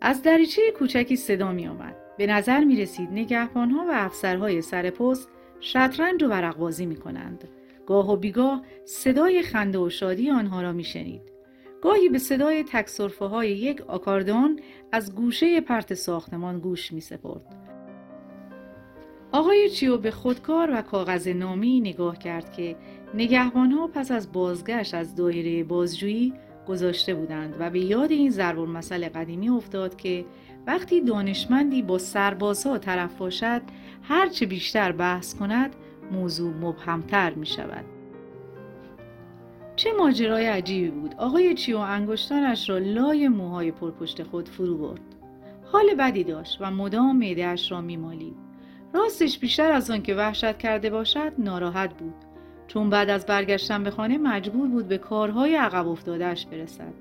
از 0.00 0.22
دریچه 0.22 0.62
کوچکی 0.78 1.16
صدا 1.16 1.52
می 1.52 1.68
آمد. 1.68 1.96
به 2.18 2.26
نظر 2.26 2.64
می 2.64 2.76
رسید 2.76 3.08
نگهبان 3.12 3.70
ها 3.70 3.84
و 3.84 3.90
افسرهای 3.92 4.62
سر 4.62 4.90
پست 4.90 5.28
شطرنج 5.60 6.22
و 6.22 6.28
ورقبازی 6.28 6.86
می 6.86 6.96
کنند. 6.96 7.48
گاه 7.86 8.12
و 8.12 8.16
بیگاه 8.16 8.62
صدای 8.84 9.42
خنده 9.42 9.78
و 9.78 9.90
شادی 9.90 10.30
آنها 10.30 10.62
را 10.62 10.72
می 10.72 10.84
شنید. 10.84 11.22
گاهی 11.82 12.08
به 12.08 12.18
صدای 12.18 12.64
تکسرفه 12.64 13.24
های 13.24 13.50
یک 13.50 13.80
آکاردون 13.80 14.60
از 14.92 15.14
گوشه 15.14 15.60
پرت 15.60 15.94
ساختمان 15.94 16.58
گوش 16.58 16.92
می 16.92 17.00
سپرد. 17.00 17.73
آقای 19.34 19.70
چیو 19.70 19.96
به 19.96 20.10
خودکار 20.10 20.70
و 20.72 20.82
کاغذ 20.82 21.28
نامی 21.28 21.80
نگاه 21.80 22.18
کرد 22.18 22.52
که 22.52 22.76
نگهبان 23.14 23.70
ها 23.70 23.86
پس 23.86 24.10
از 24.10 24.32
بازگشت 24.32 24.94
از 24.94 25.14
دایره 25.14 25.64
بازجویی 25.64 26.32
گذاشته 26.68 27.14
بودند 27.14 27.56
و 27.58 27.70
به 27.70 27.80
یاد 27.80 28.10
این 28.10 28.30
ضرب 28.30 28.58
مسئله 28.58 29.08
قدیمی 29.08 29.48
افتاد 29.48 29.96
که 29.96 30.24
وقتی 30.66 31.00
دانشمندی 31.00 31.82
با 31.82 31.98
سربازها 31.98 32.78
طرف 32.78 33.14
باشد 33.14 33.62
هرچه 34.02 34.46
بیشتر 34.46 34.92
بحث 34.92 35.34
کند 35.34 35.76
موضوع 36.12 36.52
مبهمتر 36.52 37.34
می 37.34 37.46
شود. 37.46 37.84
چه 39.76 39.92
ماجرای 39.92 40.46
عجیبی 40.46 40.90
بود. 40.90 41.14
آقای 41.18 41.54
چیو 41.54 41.78
انگشتانش 41.78 42.70
را 42.70 42.78
لای 42.78 43.28
موهای 43.28 43.70
پرپشت 43.70 44.22
خود 44.22 44.48
فرو 44.48 44.78
برد. 44.78 45.00
حال 45.64 45.94
بدی 45.98 46.24
داشت 46.24 46.58
و 46.60 46.70
مدام 46.70 47.16
معدهاش 47.16 47.72
را 47.72 47.80
میمالید. 47.80 48.53
راستش 48.94 49.38
بیشتر 49.38 49.72
از 49.72 49.90
آن 49.90 50.02
که 50.02 50.14
وحشت 50.14 50.58
کرده 50.58 50.90
باشد 50.90 51.32
ناراحت 51.38 51.94
بود 51.94 52.14
چون 52.66 52.90
بعد 52.90 53.10
از 53.10 53.26
برگشتن 53.26 53.84
به 53.84 53.90
خانه 53.90 54.18
مجبور 54.18 54.68
بود 54.68 54.88
به 54.88 54.98
کارهای 54.98 55.56
عقب 55.56 55.88
افتادهش 55.88 56.46
برسد. 56.46 56.94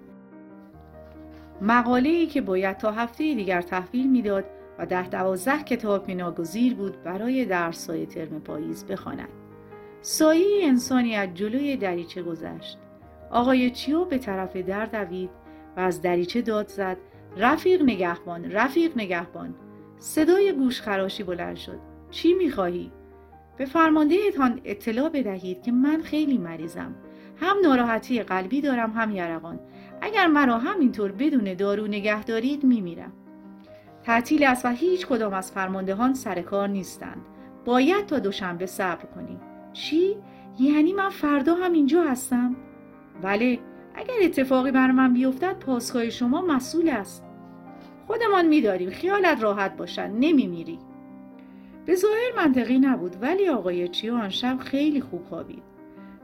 مقاله 1.62 2.10
ای 2.10 2.26
که 2.26 2.42
باید 2.42 2.78
تا 2.78 2.92
هفته 2.92 3.36
دیگر 3.36 3.62
تحویل 3.62 4.10
می‌داد 4.10 4.46
و 4.80 4.86
ده 4.86 5.10
دوازده 5.10 5.64
کتاب 5.64 6.12
ناگزیر 6.12 6.76
بود 6.76 7.04
برای 7.04 7.46
درسهای 7.46 8.06
ترم 8.06 8.42
پاییز 8.42 8.86
بخواند. 8.86 9.30
سایه 10.02 10.68
انسانی 10.68 11.16
از 11.16 11.30
جلوی 11.34 11.78
دریچه 11.78 12.24
گذشت. 12.24 12.78
آقای 13.30 13.70
چیو 13.70 14.06
به 14.06 14.18
طرف 14.18 14.56
در 14.56 14.86
دوید 14.86 15.30
و 15.78 15.80
از 15.80 16.02
دریچه 16.02 16.42
داد 16.42 16.68
زد 16.68 16.98
رفیق 17.38 17.82
نگهبان 17.82 18.52
رفیق 18.52 18.92
نگهبان 18.98 19.56
صدای 20.04 20.54
گوش 20.54 20.82
خراشی 20.82 21.24
بلند 21.24 21.56
شد. 21.56 21.80
چی 22.12 22.34
می‌خواهی؟ 22.34 22.92
به 23.58 23.66
فرماندهتان 23.66 24.62
اطلاع 24.64 25.10
بدهید 25.10 25.62
که 25.62 25.72
من 25.72 26.02
خیلی 26.02 26.38
مریضم. 26.38 26.96
هم 27.38 27.58
ناراحتی 27.64 28.24
قلبی 28.24 28.62
دارم 28.62 28.92
هم 28.92 29.12
یرقان 29.12 29.60
اگر 30.02 30.28
مرا 30.28 30.58
همینطور 30.58 31.12
بدون 31.12 31.54
دارو 31.54 31.88
نگه 31.88 32.24
دارید 32.24 32.64
میمیرم. 32.64 33.14
تعطیل 34.04 34.44
است 34.44 34.66
و 34.66 34.70
هیچ 34.70 35.08
کدام 35.08 35.34
از 35.34 35.52
فرماندهان 35.52 36.14
سر 36.14 36.42
کار 36.42 36.68
نیستند. 36.68 37.22
باید 37.66 38.06
تا 38.06 38.20
دوشنبه 38.20 38.66
صبر 38.66 39.06
کنیم. 39.06 39.40
چی؟ 39.74 40.18
یعنی 40.60 40.94
من 40.94 41.10
فردا 41.10 41.56
هم 41.56 41.74
اینجا 41.74 42.04
هستم؟ 42.04 42.56
بله. 43.22 43.60
اگر 43.96 44.14
اتفاقی 44.24 44.72
بر 44.72 44.92
من 44.92 45.14
بیفتد 45.14 45.60
پاسخای 45.60 46.12
شما 46.12 46.42
مسئول 46.42 46.90
است. 46.90 47.24
خودمان 48.08 48.46
میداریم. 48.48 48.90
خیالت 48.90 49.44
راحت 49.44 49.78
باشد 49.78 50.02
نمیمیری. 50.02 50.80
به 51.86 51.96
ظاهر 51.96 52.32
منطقی 52.38 52.80
نبود 52.80 53.16
ولی 53.22 53.50
آقای 53.50 53.88
چیو 53.88 54.16
آن 54.16 54.30
شب 54.30 54.58
خیلی 54.60 55.02
خوب 55.02 55.24
خوابید. 55.24 55.64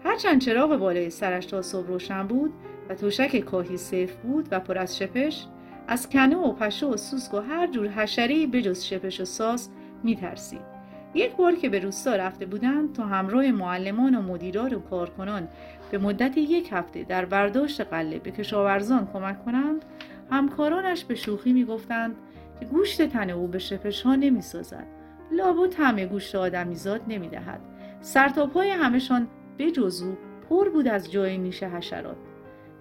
هرچند 0.04 0.42
چراغ 0.42 0.78
بالای 0.78 1.10
سرش 1.10 1.46
تا 1.46 1.62
صبح 1.62 1.88
روشن 1.88 2.28
بود 2.28 2.54
و 2.90 2.96
توشک 2.96 3.40
کاهی 3.40 3.78
صف 3.78 4.16
بود 4.16 4.48
و 4.52 4.60
پر 4.60 4.78
از 4.78 4.98
شپش 4.98 5.46
از 5.88 6.10
کنه 6.10 6.38
و 6.38 6.54
پشه 6.54 6.86
و 6.86 6.98
سوسک 6.98 7.34
و 7.34 7.38
هر 7.40 7.68
جور 7.68 7.88
حشره 7.88 8.48
بجز 8.48 8.84
شپش 8.84 9.22
و 9.22 9.26
ساس 9.26 9.70
میترسید. 10.04 10.80
یک 11.14 11.36
بار 11.36 11.56
که 11.56 11.70
به 11.70 11.80
روستا 11.80 12.16
رفته 12.16 12.46
بودند 12.46 12.94
تا 12.94 13.06
همراه 13.06 13.52
معلمان 13.52 14.16
و 14.16 14.22
مدیران 14.22 14.74
و 14.74 14.80
کارکنان 14.80 15.48
به 15.92 15.98
مدت 15.98 16.38
یک 16.38 16.70
هفته 16.72 17.04
در 17.04 17.26
برداشت 17.26 17.82
قله 17.82 18.20
به 18.20 18.32
کشاورزان 18.32 19.08
کمک 19.14 19.46
کنند 19.46 19.86
همکارانش 20.32 21.06
به 21.06 21.16
شوخی 21.16 21.54
می‌گفتند 21.54 22.16
که 22.60 22.66
گوشت 22.66 23.08
تن 23.08 23.30
او 23.30 23.48
به 23.48 23.60
شپش 23.60 24.02
ها 24.02 24.16
نمی 24.16 24.42
سازد 24.42 24.88
لابد 25.32 25.74
همه 25.78 26.06
گوشت 26.06 26.36
آدمیزاد 26.36 27.02
نمی 27.08 27.30
دهد 27.30 27.62
سرتاپای 28.02 28.70
همشان 28.70 29.28
به 29.58 29.72
جزو 29.72 30.16
پر 30.50 30.70
بود 30.70 30.88
از 30.88 31.12
جای 31.12 31.38
نیش 31.38 31.64
حشرات. 31.64 32.18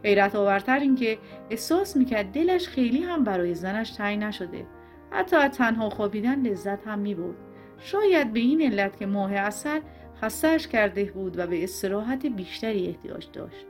حیرت 0.04 0.34
آورتر 0.34 0.78
این 0.78 0.94
که 0.94 1.18
احساس 1.50 1.96
می‌کرد 1.96 2.32
دلش 2.32 2.68
خیلی 2.68 3.02
هم 3.02 3.24
برای 3.24 3.54
زنش 3.54 3.90
تنگ 3.90 4.24
نشده. 4.24 4.66
حتی 5.10 5.36
از 5.36 5.50
تنها 5.50 5.90
خوابیدن 5.90 6.42
لذت 6.42 6.86
هم 6.86 6.98
می‌برد. 6.98 7.36
شاید 7.78 8.32
به 8.32 8.40
این 8.40 8.62
علت 8.62 8.96
که 8.96 9.06
ماه 9.06 9.32
اصل 9.32 9.80
خستش 10.22 10.68
کرده 10.68 11.04
بود 11.04 11.38
و 11.38 11.46
به 11.46 11.64
استراحت 11.64 12.26
بیشتری 12.26 12.86
احتیاج 12.86 13.26
داشت. 13.32 13.66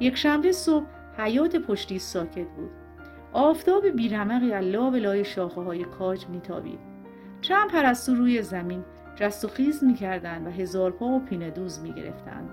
یک 0.00 0.16
شنبه 0.16 0.52
صبح 0.52 0.86
حیات 1.18 1.56
پشتی 1.56 1.98
ساکت 1.98 2.48
بود. 2.48 2.70
آفتاب 3.32 3.86
بیرمقی 3.86 4.52
از 4.52 4.64
لاب 4.64 4.96
لای 4.96 5.24
شاخه 5.24 5.60
های 5.60 5.84
کاج 5.84 6.26
میتابید. 6.26 6.78
چند 7.40 7.70
پرستو 7.70 8.14
روی 8.14 8.42
زمین 8.42 8.84
جست 9.16 9.44
و 9.44 9.48
خیز 9.48 9.84
می‌کردند 9.84 10.46
و 10.46 10.50
هزار 10.50 10.90
پا 10.90 11.06
و 11.06 11.20
پینه 11.20 11.50
دوز 11.50 11.80
می‌گرفتند. 11.80 12.50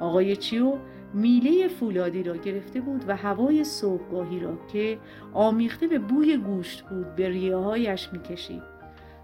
آقای 0.00 0.36
چیو 0.36 0.78
میله 1.14 1.68
فولادی 1.68 2.22
را 2.22 2.36
گرفته 2.36 2.80
بود 2.80 3.04
و 3.08 3.16
هوای 3.16 3.64
صبحگاهی 3.64 4.40
را 4.40 4.58
که 4.72 4.98
آمیخته 5.32 5.86
به 5.86 5.98
بوی 5.98 6.36
گوشت 6.36 6.82
بود 6.82 7.14
به 7.14 7.28
ریه 7.28 7.56
هایش 7.56 8.08
می‌کشید. 8.12 8.62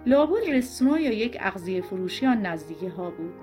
لابد 0.07 0.51
رستوران 0.53 1.01
یا 1.01 1.13
یک 1.13 1.37
اغذیه 1.41 1.83
فروشی 1.83 2.27
آن 2.27 2.47
نزدیکی 2.47 2.87
ها 2.87 3.11
بود. 3.11 3.35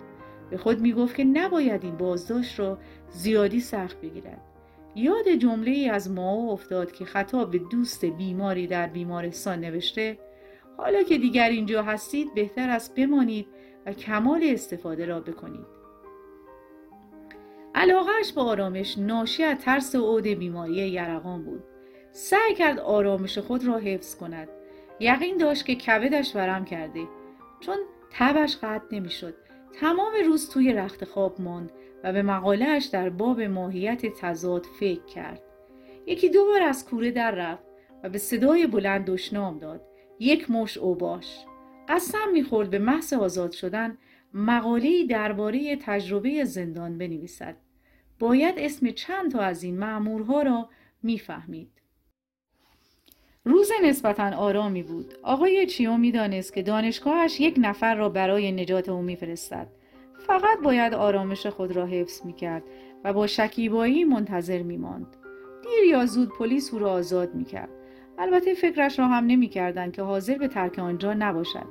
به 0.49 0.57
خود 0.57 0.81
می 0.81 0.93
گفت 0.93 1.15
که 1.15 1.23
نباید 1.23 1.83
این 1.83 1.97
بازداشت 1.97 2.59
را 2.59 2.77
زیادی 3.09 3.59
سخت 3.59 4.01
بگیرد. 4.01 4.41
یاد 4.95 5.29
جمله 5.29 5.71
ای 5.71 5.89
از 5.89 6.11
ما 6.11 6.51
افتاد 6.51 6.91
که 6.91 7.05
خطاب 7.05 7.51
به 7.51 7.57
دوست 7.57 8.05
بیماری 8.05 8.67
در 8.67 8.87
بیمارستان 8.87 9.59
نوشته 9.59 10.17
حالا 10.77 11.03
که 11.03 11.17
دیگر 11.17 11.49
اینجا 11.49 11.83
هستید 11.83 12.33
بهتر 12.33 12.69
است 12.69 12.95
بمانید 12.95 13.47
و 13.85 13.93
کمال 13.93 14.41
استفاده 14.43 15.05
را 15.05 15.19
بکنید. 15.19 15.65
علاقهش 17.75 18.31
به 18.31 18.41
آرامش 18.41 18.97
ناشی 18.97 19.43
از 19.43 19.57
ترس 19.57 19.95
عود 19.95 20.27
بیماری 20.27 20.73
یرقان 20.73 21.43
بود. 21.43 21.63
سعی 22.11 22.55
کرد 22.55 22.79
آرامش 22.79 23.37
خود 23.37 23.67
را 23.67 23.77
حفظ 23.77 24.15
کند. 24.15 24.49
یقین 24.99 25.37
داشت 25.37 25.65
که 25.65 25.75
کبدش 25.75 26.35
ورم 26.35 26.65
کرده 26.65 27.07
چون 27.59 27.77
تبش 28.11 28.57
قطع 28.57 28.95
نمی‌شد. 28.95 29.46
تمام 29.73 30.13
روز 30.25 30.49
توی 30.49 30.73
رخت 30.73 31.05
خواب 31.05 31.41
ماند 31.41 31.71
و 32.03 32.13
به 32.13 32.21
مقالهش 32.21 32.85
در 32.85 33.09
باب 33.09 33.41
ماهیت 33.41 34.05
تضاد 34.05 34.65
فکر 34.79 35.05
کرد. 35.05 35.41
یکی 36.05 36.29
دو 36.29 36.45
بار 36.45 36.61
از 36.61 36.85
کوره 36.85 37.11
در 37.11 37.31
رفت 37.31 37.63
و 38.03 38.09
به 38.09 38.17
صدای 38.17 38.67
بلند 38.67 39.05
دشنام 39.05 39.59
داد. 39.59 39.81
یک 40.19 40.51
مش 40.51 40.77
اوباش. 40.77 41.45
قسم 41.89 42.31
می‌خورد 42.33 42.69
به 42.69 42.79
محض 42.79 43.13
آزاد 43.13 43.51
شدن 43.51 43.97
مقاله‌ای 44.33 45.05
درباره 45.05 45.75
تجربه 45.75 46.43
زندان 46.43 46.97
بنویسد. 46.97 47.57
باید 48.19 48.55
اسم 48.57 48.91
چند 48.91 49.31
تا 49.31 49.39
از 49.39 49.63
این 49.63 49.79
مأمورها 49.79 50.41
را 50.41 50.69
می‌فهمید. 51.03 51.76
روز 53.47 53.71
نسبتا 53.83 54.37
آرامی 54.37 54.83
بود. 54.83 55.13
آقای 55.23 55.65
چیو 55.65 55.97
می‌دانست 55.97 56.53
که 56.53 56.61
دانشگاهش 56.61 57.39
یک 57.39 57.55
نفر 57.57 57.95
را 57.95 58.09
برای 58.09 58.51
نجات 58.51 58.89
او 58.89 59.01
میفرستد. 59.01 59.67
فقط 60.27 60.59
باید 60.63 60.93
آرامش 60.93 61.45
خود 61.45 61.71
را 61.71 61.85
حفظ 61.85 62.25
می‌کرد 62.25 62.63
و 63.03 63.13
با 63.13 63.27
شکیبایی 63.27 64.03
منتظر 64.03 64.61
میماند. 64.61 65.07
دیر 65.63 65.89
یا 65.89 66.05
زود 66.05 66.29
پلیس 66.29 66.73
او 66.73 66.79
را 66.79 66.91
آزاد 66.91 67.35
می‌کرد. 67.35 67.69
البته 68.17 68.53
فکرش 68.53 68.99
را 68.99 69.07
هم 69.07 69.25
نمی‌کردند 69.25 69.93
که 69.93 70.01
حاضر 70.01 70.37
به 70.37 70.47
ترک 70.47 70.79
آنجا 70.79 71.13
نباشد 71.13 71.67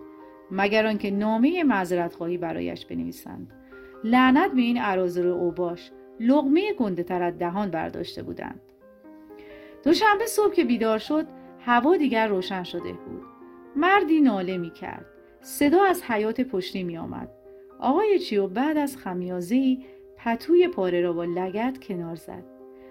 مگر 0.51 0.87
آنکه 0.87 1.11
نامه 1.11 1.65
معذرت 1.65 2.15
خواهی 2.15 2.39
برایش 2.39 2.87
بنویسند. 2.87 3.53
لعنت 4.05 4.53
به 4.53 4.63
این 4.63 4.79
عرازر 4.79 5.27
اوباش 5.27 5.91
لغمه 6.21 6.73
گنده 6.73 7.03
تر 7.03 7.23
از 7.23 7.39
دهان 7.39 7.71
برداشته 7.71 8.23
بودند. 8.23 8.61
دوشنبه 9.85 10.27
صبح 10.27 10.55
که 10.55 10.65
بیدار 10.65 10.99
شد 10.99 11.27
هوا 11.67 11.97
دیگر 11.97 12.29
روشن 12.29 12.63
شده 12.63 12.93
بود. 12.93 13.23
مردی 13.77 14.21
ناله 14.21 14.59
می 14.59 14.71
کرد 14.71 15.07
صدا 15.41 15.85
از 15.85 16.03
حیات 16.03 16.41
پشتی 16.41 16.83
می 16.83 16.99
آمد 16.99 17.29
آقای 17.81 18.19
چیو 18.19 18.47
بعد 18.47 18.79
از 18.79 18.97
خمیازهی 18.97 19.85
پتوی 20.17 20.69
پاره 20.69 21.01
را 21.01 21.13
با 21.13 21.25
لگت 21.25 21.79
کنار 21.79 22.15
زد. 22.15 22.45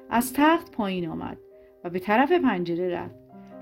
از 0.09 0.33
تخت 0.33 0.71
پایین 0.71 1.09
آمد 1.09 1.37
و 1.83 1.89
به 1.89 1.99
طرف 1.99 2.31
پنجره 2.31 2.89
رفت. 2.89 3.15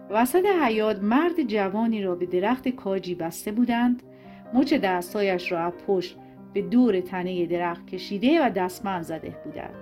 وسط 0.10 0.46
حیات 0.46 1.00
مرد 1.00 1.44
جوانی 1.44 2.04
را 2.04 2.16
به 2.16 2.26
درخت 2.26 2.70
کاجی 2.70 3.16
بسته 3.16 3.52
بودند. 3.52 4.04
مچ 4.54 4.74
دستهایش 4.74 5.52
را 5.52 5.60
از 5.60 5.74
پشت 5.88 6.18
به 6.54 6.62
دور 6.62 7.02
تنه 7.02 7.46
درخت 7.46 7.88
کشیده 7.88 8.46
و 8.46 8.50
دستمند 8.50 9.04
زده 9.04 9.36
بودند. 9.46 9.76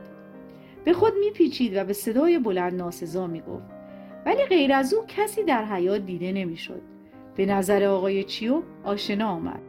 به 0.86 0.94
خود 0.94 1.14
میپیچید 1.26 1.78
و 1.78 1.84
به 1.84 1.94
صدای 1.94 2.40
بلند 2.40 2.74
ناسزا 2.74 3.28
می‌گفت. 3.28 3.81
ولی 4.26 4.46
غیر 4.46 4.74
از 4.74 4.94
او 4.94 5.06
کسی 5.08 5.44
در 5.44 5.66
حیات 5.66 6.02
دیده 6.02 6.32
نمی‌شد. 6.32 6.82
به 7.36 7.46
نظر 7.46 7.84
آقای 7.84 8.24
چیو 8.24 8.62
آشنا 8.84 9.30
آمد. 9.30 9.62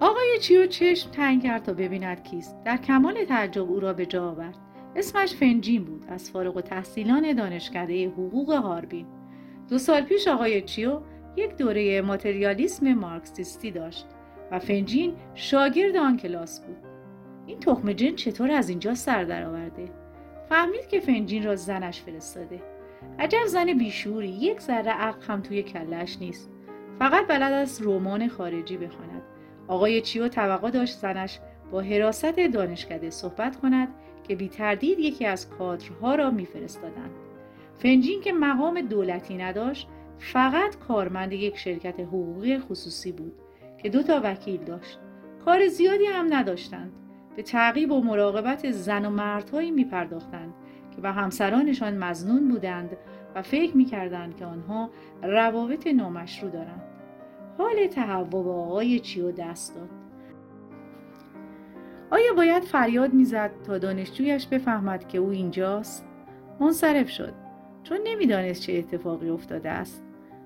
آقای 0.00 0.38
چیو 0.40 0.66
چشم 0.66 1.10
تنگ 1.10 1.42
کرد 1.42 1.62
تا 1.62 1.72
ببیند 1.72 2.22
کیست. 2.22 2.56
در 2.64 2.76
کمال 2.76 3.24
تعجب 3.24 3.70
او 3.70 3.80
را 3.80 3.92
به 3.92 4.06
جا 4.06 4.28
آورد. 4.30 4.56
اسمش 4.96 5.34
فنجین 5.34 5.84
بود 5.84 6.04
از 6.08 6.30
فارغ 6.30 6.56
و 6.56 6.60
تحصیلان 6.60 7.32
دانشکده 7.32 8.08
حقوق 8.08 8.52
هاربین. 8.52 9.06
دو 9.70 9.78
سال 9.78 10.02
پیش 10.02 10.28
آقای 10.28 10.62
چیو 10.62 11.00
یک 11.36 11.56
دوره 11.56 12.02
ماتریالیسم 12.02 12.94
مارکسیستی 12.94 13.70
داشت 13.70 14.06
و 14.50 14.58
فنجین 14.58 15.14
شاگرد 15.34 15.96
آن 15.96 16.16
کلاس 16.16 16.60
بود. 16.60 16.76
این 17.46 17.60
تخم 17.60 17.92
جن 17.92 18.14
چطور 18.14 18.50
از 18.50 18.68
اینجا 18.68 18.94
سر 18.94 19.24
درآورده؟ 19.24 19.84
فهمید 20.48 20.86
که 20.88 21.00
فنجین 21.00 21.44
را 21.44 21.56
زنش 21.56 22.02
فرستاده. 22.02 22.60
عجب 23.18 23.46
زن 23.46 23.78
بیشوری 23.78 24.28
یک 24.28 24.60
ذره 24.60 24.90
عقل 24.90 25.22
هم 25.22 25.40
توی 25.42 25.62
کلش 25.62 26.18
نیست. 26.20 26.50
فقط 26.98 27.26
بلد 27.26 27.52
است 27.52 27.82
رمان 27.82 28.28
خارجی 28.28 28.76
بخواند. 28.76 29.22
آقای 29.68 30.00
چیو 30.00 30.28
توقع 30.28 30.70
داشت 30.70 30.98
زنش 30.98 31.38
با 31.70 31.80
حراست 31.80 32.36
دانشکده 32.36 33.10
صحبت 33.10 33.56
کند 33.56 33.88
که 34.28 34.36
بی 34.36 34.48
تردید 34.48 34.98
یکی 34.98 35.26
از 35.26 35.50
کادرها 35.50 36.14
را 36.14 36.30
میفرستادند. 36.30 37.10
فنجین 37.78 38.20
که 38.20 38.32
مقام 38.32 38.80
دولتی 38.80 39.36
نداشت 39.36 39.88
فقط 40.18 40.76
کارمند 40.76 41.32
یک 41.32 41.58
شرکت 41.58 42.00
حقوقی 42.00 42.58
خصوصی 42.58 43.12
بود 43.12 43.32
که 43.82 43.88
دو 43.88 44.02
تا 44.02 44.20
وکیل 44.24 44.64
داشت. 44.64 44.98
کار 45.44 45.68
زیادی 45.68 46.04
هم 46.04 46.34
نداشتند. 46.34 46.92
به 47.36 47.42
تعقیب 47.42 47.92
و 47.92 48.02
مراقبت 48.02 48.70
زن 48.70 49.04
و 49.04 49.10
مردهایی 49.10 49.70
می 49.70 49.84
پرداختند 49.84 50.54
به 51.00 51.10
همسرانشان 51.10 51.98
مزنون 51.98 52.48
بودند 52.48 52.96
و 53.34 53.42
فکر 53.42 53.76
می 53.76 53.84
کردند 53.84 54.36
که 54.36 54.44
آنها 54.44 54.90
روابط 55.22 55.86
نامشروع 55.86 56.50
دارند. 56.50 56.82
حال 57.58 57.86
تهوع 57.86 58.42
با 58.44 58.54
آقای 58.54 59.00
چیو 59.00 59.32
دست 59.32 59.74
داد. 59.74 59.88
آیا 62.10 62.34
باید 62.36 62.62
فریاد 62.62 63.14
می‌زد 63.14 63.50
تا 63.66 63.78
دانشجویش 63.78 64.46
بفهمد 64.46 65.08
که 65.08 65.18
او 65.18 65.28
اینجاست 65.30 66.06
منصرف 66.60 67.08
شد 67.08 67.32
چون 67.82 67.98
نمی‌دانست 68.04 68.62
چه 68.62 68.72
اتفاقی 68.72 69.28
افتاده 69.28 69.70
است 69.70 70.04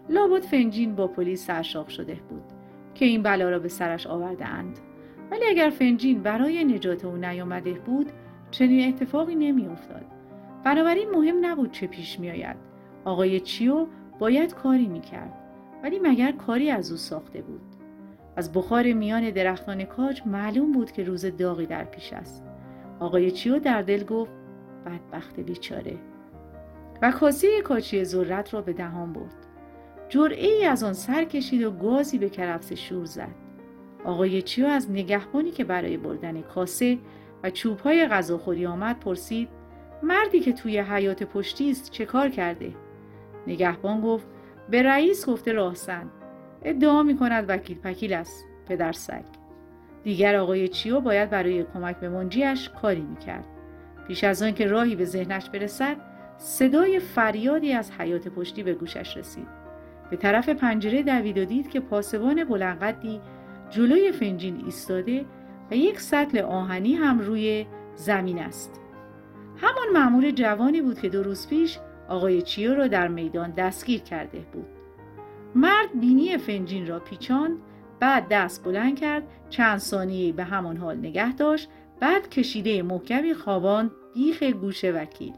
لابد 0.09 0.43
فنجین 0.43 0.95
با 0.95 1.07
پلیس 1.07 1.47
سرشاق 1.47 1.89
شده 1.89 2.15
بود 2.29 2.43
که 2.95 3.05
این 3.05 3.23
بلا 3.23 3.51
را 3.51 3.59
به 3.59 3.69
سرش 3.69 4.07
آورده 4.07 4.47
اند. 4.47 4.79
ولی 5.31 5.45
اگر 5.47 5.71
فنجین 5.71 6.23
برای 6.23 6.65
نجات 6.65 7.05
او 7.05 7.17
نیامده 7.17 7.73
بود 7.73 8.13
چنین 8.51 8.89
اتفاقی 8.89 9.35
نمیافتاد 9.35 10.07
بنابراین 10.65 11.11
مهم 11.11 11.47
نبود 11.47 11.71
چه 11.71 11.87
پیش 11.87 12.21
میآید. 12.21 12.57
آقای 13.05 13.41
چیو 13.41 13.87
باید 14.19 14.55
کاری 14.55 14.87
می‌کرد 14.87 15.33
ولی 15.83 15.99
مگر 15.99 16.33
کاری 16.33 16.71
از 16.71 16.91
او 16.91 16.97
ساخته 16.97 17.43
بود. 17.43 17.61
از 18.37 18.53
بخار 18.53 18.93
میان 18.93 19.31
درختان 19.31 19.85
کاج 19.85 20.23
معلوم 20.27 20.73
بود 20.73 20.93
که 20.93 21.05
روز 21.05 21.37
داغی 21.37 21.67
در 21.67 21.85
پیش 21.85 22.13
است. 22.13 22.45
آقای 23.01 23.31
چیو 23.31 23.59
در 23.59 23.83
دل 23.83 24.05
گفت 24.05 24.33
بدبخت 24.87 25.41
بیچاره. 25.41 25.97
و 27.03 27.11
کاسه 27.11 27.63
کاچی 27.63 28.05
ذرت 28.05 28.55
را 28.55 28.61
به 28.61 28.73
دهان 28.73 29.13
برد. 29.13 29.35
جرعه 30.09 30.67
از 30.67 30.83
آن 30.83 30.93
سر 30.93 31.25
کشید 31.25 31.63
و 31.63 31.71
گازی 31.71 32.19
به 32.19 32.29
کرفس 32.29 32.73
شور 32.73 33.05
زد. 33.05 33.35
آقای 34.05 34.43
چیو 34.43 34.67
از 34.67 34.91
نگهبانی 34.91 35.51
که 35.51 35.65
برای 35.65 35.97
بردن 35.97 36.41
کاسه 36.41 36.99
و 37.43 37.51
چوبهای 37.51 38.07
غذاخوری 38.07 38.67
آمد 38.67 39.01
پرسید 39.01 39.49
مردی 40.03 40.41
که 40.41 40.53
توی 40.53 40.79
حیات 40.79 41.23
پشتی 41.23 41.71
است 41.71 41.91
چه 41.91 42.05
کار 42.05 42.29
کرده؟ 42.29 42.73
نگهبان 43.47 44.01
گفت 44.01 44.27
به 44.71 44.83
رئیس 44.83 45.29
گفته 45.29 45.53
راهسن 45.53 46.11
ادعا 46.63 47.03
می 47.03 47.17
کند 47.17 47.45
وکیل 47.49 47.79
پکیل 47.79 48.13
است 48.13 48.45
پدر 48.69 48.93
سگ. 48.93 49.25
دیگر 50.03 50.37
آقای 50.37 50.69
چیو 50.69 51.01
باید 51.01 51.31
برای 51.31 51.65
کمک 51.75 51.97
به 51.97 52.09
منجیش 52.09 52.71
کاری 52.83 53.01
می‌کرد. 53.01 53.45
پیش 54.09 54.25
از 54.25 54.43
آن 54.43 54.55
که 54.55 54.67
راهی 54.67 54.97
به 54.97 55.05
ذهنش 55.05 55.51
برسد 55.51 55.97
صدای 56.39 57.01
فریادی 57.01 57.73
از 57.73 57.91
حیات 57.99 58.29
پشتی 58.29 58.63
به 58.63 58.75
گوشش 58.75 59.17
رسید. 59.17 59.47
به 60.11 60.17
طرف 60.17 60.49
پنجره 60.49 61.03
دوید 61.03 61.39
و 61.39 61.45
دید 61.45 61.71
که 61.71 61.81
پاسبان 61.81 62.45
بلندقدی 62.45 63.21
جلوی 63.71 64.13
فنجین 64.13 64.63
ایستاده 64.65 65.25
و 65.71 65.75
یک 65.75 66.01
سطل 66.01 66.39
آهنی 66.39 66.95
هم 66.95 67.19
روی 67.19 67.67
زمین 67.95 68.39
است. 68.39 68.81
همان 69.65 70.03
مأمور 70.03 70.31
جوانی 70.31 70.81
بود 70.81 71.01
که 71.01 71.09
دو 71.09 71.23
روز 71.23 71.49
پیش 71.49 71.79
آقای 72.09 72.43
چیو 72.43 72.75
را 72.75 72.87
در 72.87 73.09
میدان 73.09 73.51
دستگیر 73.51 74.01
کرده 74.01 74.39
بود. 74.53 74.67
مرد 75.55 76.01
بینی 76.01 76.39
فنجین 76.39 76.87
را 76.87 76.99
پیچاند 76.99 77.59
بعد 78.01 78.29
دست 78.29 78.65
بلند 78.65 79.01
کرد 79.01 79.23
چند 79.51 79.79
ثانیه 79.79 80.33
به 80.33 80.45
همان 80.45 80.77
حال 80.77 80.97
نگه 80.97 81.35
داشت 81.35 81.69
بعد 82.01 82.29
کشیده 82.29 82.83
محکمی 82.83 83.35
خوابان 83.35 83.91
بیخ 84.15 84.43
گوش 84.43 84.85
وکیل. 84.85 85.33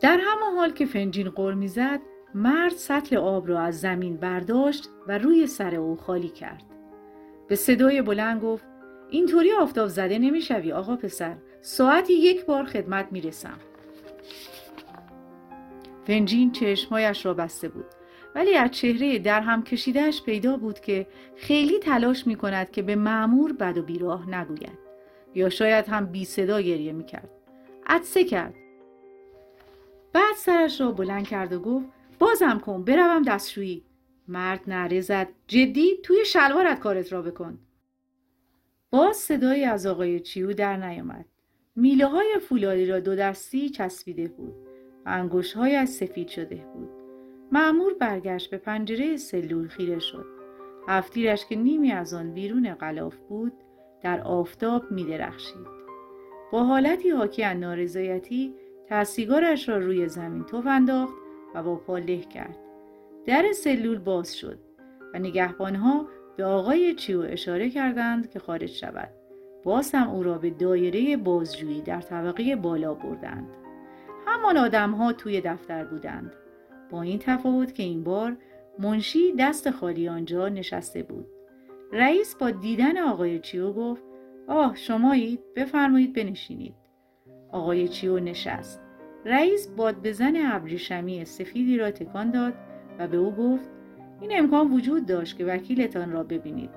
در 0.00 0.18
همان 0.22 0.56
حال 0.56 0.70
که 0.70 0.86
فنجین 0.86 1.30
قر 1.30 1.54
می‌زد 1.54 2.00
مرد 2.34 2.72
سطل 2.72 3.16
آب 3.16 3.48
را 3.48 3.60
از 3.60 3.80
زمین 3.80 4.16
برداشت 4.16 4.88
و 5.08 5.18
روی 5.18 5.46
سر 5.46 5.74
او 5.74 5.96
خالی 5.96 6.28
کرد. 6.28 6.62
به 7.48 7.56
صدای 7.56 8.02
بلند 8.02 8.42
گفت 8.42 8.64
اینطوری 9.10 9.52
آفتاب 9.52 9.88
زده 9.88 10.18
نمی‌شوی 10.18 10.72
آقا 10.72 10.96
پسر. 10.96 11.36
ساعتی 11.62 12.12
یک 12.12 12.46
بار 12.46 12.64
خدمت 12.64 13.08
می‌رسم. 13.10 13.58
فنجین 16.06 16.52
چشمهایش 16.52 17.26
را 17.26 17.34
بسته 17.34 17.68
بود 17.68 17.84
ولی 18.34 18.54
از 18.54 18.70
چهره 18.70 19.18
در 19.18 19.40
هم 19.40 19.62
کشیدهش 19.62 20.22
پیدا 20.22 20.56
بود 20.56 20.80
که 20.80 21.06
خیلی 21.36 21.78
تلاش 21.78 22.26
می 22.26 22.36
کند 22.36 22.70
که 22.70 22.82
به 22.82 22.96
معمور 22.96 23.52
بد 23.52 23.78
و 23.78 23.82
بیراه 23.82 24.30
نگوید 24.30 24.78
یا 25.34 25.48
شاید 25.48 25.88
هم 25.88 26.06
بی 26.06 26.24
صدا 26.24 26.60
گریه 26.60 26.92
می 26.92 27.04
کرد 27.04 27.30
عدسه 27.86 28.24
کرد. 28.24 28.54
بعد 30.12 30.34
سرش 30.36 30.80
را 30.80 30.92
بلند 30.92 31.28
کرد 31.28 31.52
و 31.52 31.60
گفت 31.60 31.86
بازم 32.18 32.58
کن 32.58 32.84
بروم 32.84 33.22
دستشویی. 33.22 33.84
مرد 34.28 34.60
نره 34.66 35.00
زد. 35.00 35.28
جدی؟ 35.46 35.96
توی 36.02 36.24
شلوارت 36.24 36.80
کارت 36.80 37.12
را 37.12 37.22
بکن. 37.22 37.58
باز 38.90 39.16
صدایی 39.16 39.64
از 39.64 39.86
آقای 39.86 40.20
چیو 40.20 40.52
در 40.52 40.76
نیامد. 40.76 41.31
میله 41.76 42.06
های 42.06 42.38
فولادی 42.48 42.86
را 42.86 43.00
دو 43.00 43.14
دستی 43.14 43.68
چسبیده 43.68 44.28
بود 44.28 44.54
و 45.06 45.28
از 45.78 45.90
سفید 45.90 46.28
شده 46.28 46.64
بود. 46.74 46.88
معمور 47.52 47.94
برگشت 47.94 48.50
به 48.50 48.58
پنجره 48.58 49.16
سلول 49.16 49.68
خیره 49.68 49.98
شد. 49.98 50.26
هفتیرش 50.88 51.46
که 51.46 51.56
نیمی 51.56 51.92
از 51.92 52.14
آن 52.14 52.34
بیرون 52.34 52.74
غلاف 52.74 53.16
بود 53.16 53.52
در 54.02 54.20
آفتاب 54.20 54.90
می 54.90 55.04
درخشید. 55.04 55.66
با 56.52 56.64
حالتی 56.64 57.10
حاکی 57.10 57.42
از 57.42 57.56
نارضایتی 57.56 58.54
تسیگارش 58.88 59.68
را 59.68 59.78
روی 59.78 60.08
زمین 60.08 60.44
توف 60.44 60.66
انداخت 60.66 61.14
و 61.54 61.62
با 61.62 61.76
پا 61.76 61.98
له 61.98 62.20
کرد. 62.20 62.56
در 63.26 63.52
سلول 63.52 63.98
باز 63.98 64.36
شد 64.36 64.58
و 65.14 65.18
نگهبانها 65.18 66.08
به 66.36 66.44
آقای 66.44 66.94
چیو 66.94 67.20
اشاره 67.20 67.70
کردند 67.70 68.30
که 68.30 68.38
خارج 68.38 68.70
شود. 68.70 69.21
باز 69.64 69.94
او 69.94 70.22
را 70.22 70.38
به 70.38 70.50
دایره 70.50 71.16
بازجویی 71.16 71.80
در 71.80 72.00
طبقه 72.00 72.56
بالا 72.56 72.94
بردند. 72.94 73.48
همان 74.26 74.56
آدم 74.56 74.90
ها 74.90 75.12
توی 75.12 75.40
دفتر 75.40 75.84
بودند. 75.84 76.32
با 76.90 77.02
این 77.02 77.18
تفاوت 77.18 77.74
که 77.74 77.82
این 77.82 78.04
بار 78.04 78.36
منشی 78.78 79.32
دست 79.38 79.70
خالی 79.70 80.08
آنجا 80.08 80.48
نشسته 80.48 81.02
بود. 81.02 81.26
رئیس 81.92 82.34
با 82.34 82.50
دیدن 82.50 82.98
آقای 82.98 83.38
چیو 83.38 83.72
گفت 83.72 84.02
آه 84.48 84.74
شمایید 84.74 85.40
بفرمایید 85.56 86.12
بنشینید. 86.12 86.74
آقای 87.52 87.88
چیو 87.88 88.20
نشست. 88.20 88.80
رئیس 89.24 89.68
باد 89.68 90.02
بزن 90.02 90.32
ابریشمی 90.36 91.24
سفیدی 91.24 91.78
را 91.78 91.90
تکان 91.90 92.30
داد 92.30 92.54
و 92.98 93.08
به 93.08 93.16
او 93.16 93.30
گفت 93.30 93.70
این 94.20 94.30
امکان 94.38 94.72
وجود 94.72 95.06
داشت 95.06 95.38
که 95.38 95.44
وکیلتان 95.44 96.12
را 96.12 96.22
ببینید 96.22 96.70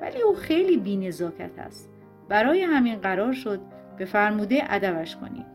ولی 0.00 0.22
او 0.22 0.34
خیلی 0.34 0.76
بینزاکت 0.76 1.58
است. 1.58 1.90
برای 2.30 2.62
همین 2.62 2.96
قرار 2.96 3.32
شد 3.32 3.60
به 3.98 4.04
فرموده 4.04 4.62
ادبش 4.68 5.16
کنید 5.16 5.46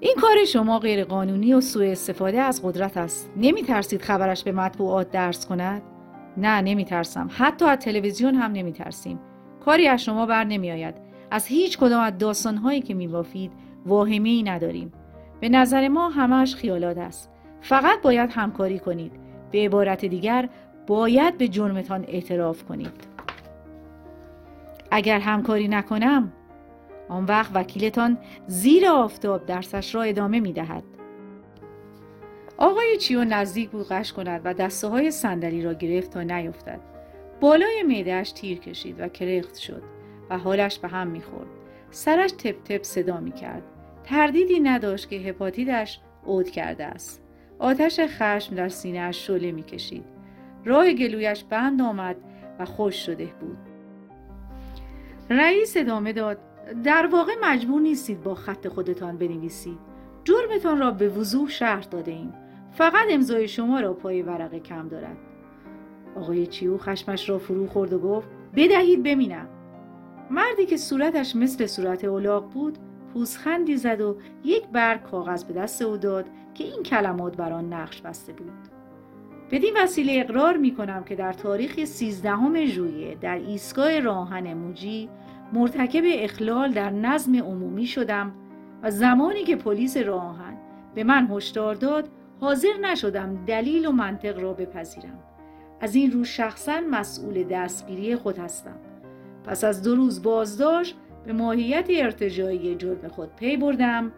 این 0.00 0.14
کار 0.20 0.44
شما 0.44 0.78
غیر 0.78 1.04
قانونی 1.04 1.54
و 1.54 1.60
سوء 1.60 1.90
استفاده 1.90 2.40
از 2.40 2.62
قدرت 2.62 2.96
است. 2.96 3.30
نمی 3.36 3.62
ترسید 3.62 4.02
خبرش 4.02 4.44
به 4.44 4.52
مطبوعات 4.52 5.10
درس 5.10 5.46
کند؟ 5.46 5.82
نه 6.36 6.60
نمی 6.60 6.84
ترسم 6.84 7.28
حتی 7.32 7.64
از 7.64 7.78
تلویزیون 7.78 8.34
هم 8.34 8.52
نمی 8.52 8.72
ترسیم 8.72 9.20
کاری 9.64 9.88
از 9.88 10.04
شما 10.04 10.26
بر 10.26 10.44
نمی 10.44 10.70
آید 10.70 10.94
از 11.30 11.46
هیچ 11.46 11.78
کدام 11.78 12.02
از 12.02 12.18
داستانهایی 12.18 12.80
که 12.80 12.94
می 12.94 13.08
بافید 13.08 13.52
واهمه 13.86 14.28
ای 14.28 14.42
نداریم. 14.42 14.92
به 15.40 15.48
نظر 15.48 15.88
ما 15.88 16.08
همش 16.08 16.54
خیالات 16.54 16.98
است. 16.98 17.30
فقط 17.60 18.02
باید 18.02 18.30
همکاری 18.32 18.78
کنید. 18.78 19.12
به 19.50 19.58
عبارت 19.58 20.04
دیگر 20.04 20.48
باید 20.86 21.38
به 21.38 21.48
جرمتان 21.48 22.04
اعتراف 22.08 22.64
کنید. 22.64 23.17
اگر 24.90 25.20
همکاری 25.20 25.68
نکنم 25.68 26.32
آن 27.08 27.24
وقت 27.24 27.50
وکیلتان 27.54 28.18
زیر 28.46 28.86
آفتاب 28.86 29.46
درسش 29.46 29.94
را 29.94 30.02
ادامه 30.02 30.40
می 30.40 30.52
دهد. 30.52 30.84
آقای 32.58 32.96
چیو 32.96 33.24
نزدیک 33.24 33.70
بود 33.70 33.88
قش 33.88 34.12
کند 34.12 34.40
و 34.44 34.54
دسته 34.54 34.88
های 34.88 35.10
صندلی 35.10 35.62
را 35.62 35.74
گرفت 35.74 36.10
تا 36.10 36.22
نیفتد. 36.22 36.80
بالای 37.40 37.82
میدهش 37.82 38.32
تیر 38.32 38.58
کشید 38.58 39.00
و 39.00 39.08
کرخت 39.08 39.56
شد 39.56 39.82
و 40.30 40.38
حالش 40.38 40.78
به 40.78 40.88
هم 40.88 41.06
می‌خورد. 41.06 41.48
سرش 41.90 42.32
تپ 42.32 42.62
تپ 42.64 42.82
صدا 42.82 43.20
می 43.20 43.32
کرد. 43.32 43.62
تردیدی 44.04 44.60
نداشت 44.60 45.10
که 45.10 45.16
هپاتیدش 45.16 46.00
عود 46.26 46.50
کرده 46.50 46.84
است. 46.84 47.22
آتش 47.58 48.00
خشم 48.00 48.54
در 48.54 48.68
سینهاش 48.68 49.26
شله 49.26 49.52
می 49.52 49.62
کشید. 49.62 50.04
راه 50.64 50.92
گلویش 50.92 51.44
بند 51.44 51.82
آمد 51.82 52.16
و 52.58 52.64
خوش 52.64 53.06
شده 53.06 53.26
بود. 53.40 53.67
رئیس 55.30 55.76
ادامه 55.76 56.12
داد 56.12 56.38
در 56.84 57.06
واقع 57.06 57.32
مجبور 57.42 57.80
نیستید 57.80 58.22
با 58.22 58.34
خط 58.34 58.68
خودتان 58.68 59.18
بنویسید. 59.18 59.78
جرمتان 60.24 60.78
را 60.78 60.90
به 60.90 61.08
وضوح 61.08 61.48
شرح 61.48 61.84
داده 61.84 62.10
ایم. 62.10 62.34
فقط 62.72 63.06
امضای 63.10 63.48
شما 63.48 63.80
را 63.80 63.94
پای 63.94 64.22
ورقه 64.22 64.60
کم 64.60 64.88
دارد. 64.88 65.16
آقای 66.16 66.46
چیو 66.46 66.78
خشمش 66.78 67.28
را 67.28 67.38
فرو 67.38 67.66
خورد 67.66 67.92
و 67.92 67.98
گفت 67.98 68.28
بدهید 68.56 69.02
ببینم. 69.02 69.48
مردی 70.30 70.66
که 70.66 70.76
صورتش 70.76 71.36
مثل 71.36 71.66
صورت 71.66 72.04
اولاق 72.04 72.50
بود 72.52 72.78
پوزخندی 73.12 73.76
زد 73.76 74.00
و 74.00 74.16
یک 74.44 74.66
برگ 74.66 75.02
کاغذ 75.02 75.44
به 75.44 75.54
دست 75.54 75.82
او 75.82 75.96
داد 75.96 76.26
که 76.54 76.64
این 76.64 76.82
کلمات 76.82 77.36
بر 77.36 77.52
آن 77.52 77.72
نقش 77.72 78.02
بسته 78.02 78.32
بود 78.32 78.77
بدین 79.50 79.74
وسیله 79.76 80.12
اقرار 80.16 80.56
می 80.56 80.74
کنم 80.74 81.04
که 81.04 81.14
در 81.14 81.32
تاریخ 81.32 81.84
13 81.84 82.66
ژوئیه 82.66 83.14
در 83.14 83.36
ایستگاه 83.36 84.00
راهن 84.00 84.54
موجی 84.54 85.08
مرتکب 85.52 86.02
اخلال 86.06 86.72
در 86.72 86.90
نظم 86.90 87.36
عمومی 87.36 87.86
شدم 87.86 88.34
و 88.82 88.90
زمانی 88.90 89.44
که 89.44 89.56
پلیس 89.56 89.96
راهن 89.96 90.56
به 90.94 91.04
من 91.04 91.28
هشدار 91.30 91.74
داد 91.74 92.08
حاضر 92.40 92.76
نشدم 92.80 93.44
دلیل 93.46 93.86
و 93.86 93.92
منطق 93.92 94.38
را 94.38 94.52
بپذیرم. 94.52 95.18
از 95.80 95.94
این 95.94 96.12
رو 96.12 96.24
شخصا 96.24 96.80
مسئول 96.90 97.44
دستگیری 97.44 98.16
خود 98.16 98.38
هستم. 98.38 98.76
پس 99.44 99.64
از 99.64 99.82
دو 99.82 99.94
روز 99.94 100.22
بازداشت 100.22 100.96
به 101.26 101.32
ماهیت 101.32 101.86
ارتجایی 101.90 102.74
جرم 102.74 103.08
خود 103.08 103.36
پی 103.36 103.56
بردم. 103.56 104.12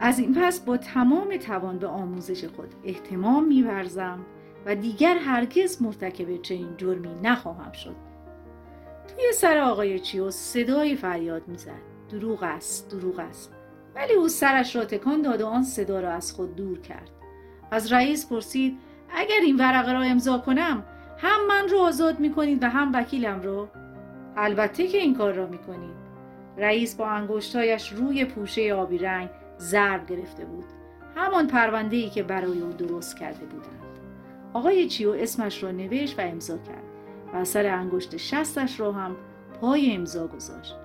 از 0.00 0.18
این 0.18 0.34
پس 0.34 0.60
با 0.60 0.76
تمام 0.76 1.36
توان 1.36 1.78
به 1.78 1.86
آموزش 1.86 2.44
خود 2.44 2.74
احتمام 2.84 3.44
میورزم 3.44 4.18
و 4.66 4.74
دیگر 4.74 5.16
هرگز 5.18 5.82
مرتکب 5.82 6.42
چنین 6.42 6.76
جرمی 6.76 7.14
نخواهم 7.22 7.72
شد. 7.72 7.96
توی 9.08 9.32
سر 9.34 9.58
آقای 9.58 9.98
چیو 9.98 10.30
صدای 10.30 10.96
فریاد 10.96 11.48
می‌زد. 11.48 11.70
دروغ 12.10 12.42
است 12.42 12.90
دروغ 12.90 13.18
است. 13.18 13.52
ولی 13.94 14.12
او 14.12 14.28
سرش 14.28 14.76
را 14.76 14.84
تکان 14.84 15.22
داد 15.22 15.40
و 15.40 15.46
آن 15.46 15.62
صدا 15.62 16.00
را 16.00 16.12
از 16.12 16.32
خود 16.32 16.56
دور 16.56 16.80
کرد. 16.80 17.10
از 17.70 17.92
رئیس 17.92 18.28
پرسید 18.28 18.78
اگر 19.14 19.40
این 19.44 19.56
ورقه 19.56 19.92
را 19.92 20.00
امضا 20.02 20.38
کنم 20.38 20.84
هم 21.18 21.46
من 21.48 21.68
رو 21.68 21.78
آزاد 21.78 22.20
می‌کنید 22.20 22.62
و 22.62 22.66
هم 22.66 22.90
وکیلم 22.94 23.40
رو؟ 23.40 23.68
البته 24.36 24.86
که 24.86 24.98
این 24.98 25.14
کار 25.14 25.32
را 25.32 25.46
می‌کنید. 25.46 25.96
رئیس 26.58 26.94
با 26.94 27.06
انگشتایش 27.06 27.92
روی 27.92 28.24
پوشه 28.24 28.74
آبی 28.74 28.98
رنگ 28.98 29.28
ضرب 29.58 30.06
گرفته 30.06 30.44
بود. 30.44 30.64
همان 31.16 31.46
پرونده 31.46 31.96
ای 31.96 32.10
که 32.10 32.22
برای 32.22 32.60
او 32.60 32.72
درست 32.72 33.18
کرده 33.18 33.46
بودند. 33.46 33.98
آقای 34.52 34.88
چیو 34.88 35.10
اسمش 35.10 35.62
را 35.62 35.70
نوشت 35.70 36.18
و 36.18 36.22
امضا 36.22 36.58
کرد 36.58 36.84
و 37.32 37.36
اثر 37.36 37.66
انگشت 37.66 38.16
شستش 38.16 38.80
را 38.80 38.92
هم 38.92 39.16
پای 39.60 39.92
امضا 39.92 40.26
گذاشت. 40.26 40.76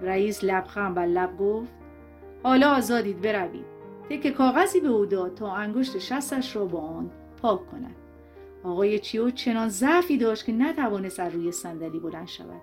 رئیس 0.00 0.44
لبخند 0.44 0.96
و 0.96 1.00
لب 1.00 1.36
گفت 1.38 1.72
حالا 2.42 2.74
آزادید 2.74 3.20
بروید. 3.20 3.76
تک 4.10 4.28
کاغذی 4.28 4.80
به 4.80 4.88
او 4.88 5.06
داد 5.06 5.34
تا 5.34 5.52
انگشت 5.52 5.98
شستش 5.98 6.56
را 6.56 6.64
با 6.64 6.80
آن 6.80 7.10
پاک 7.42 7.70
کند. 7.70 7.96
آقای 8.64 8.98
چیو 8.98 9.30
چنان 9.30 9.68
ضعفی 9.68 10.18
داشت 10.18 10.44
که 10.44 10.52
نتوانست 10.52 11.20
از 11.20 11.34
روی 11.34 11.52
صندلی 11.52 12.00
بلند 12.00 12.28
شود. 12.28 12.62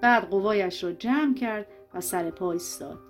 بعد 0.00 0.30
قوایش 0.30 0.84
را 0.84 0.92
جمع 0.92 1.34
کرد 1.34 1.66
و 1.94 2.00
سر 2.00 2.30
پا 2.30 2.52
ایستاد. 2.52 3.09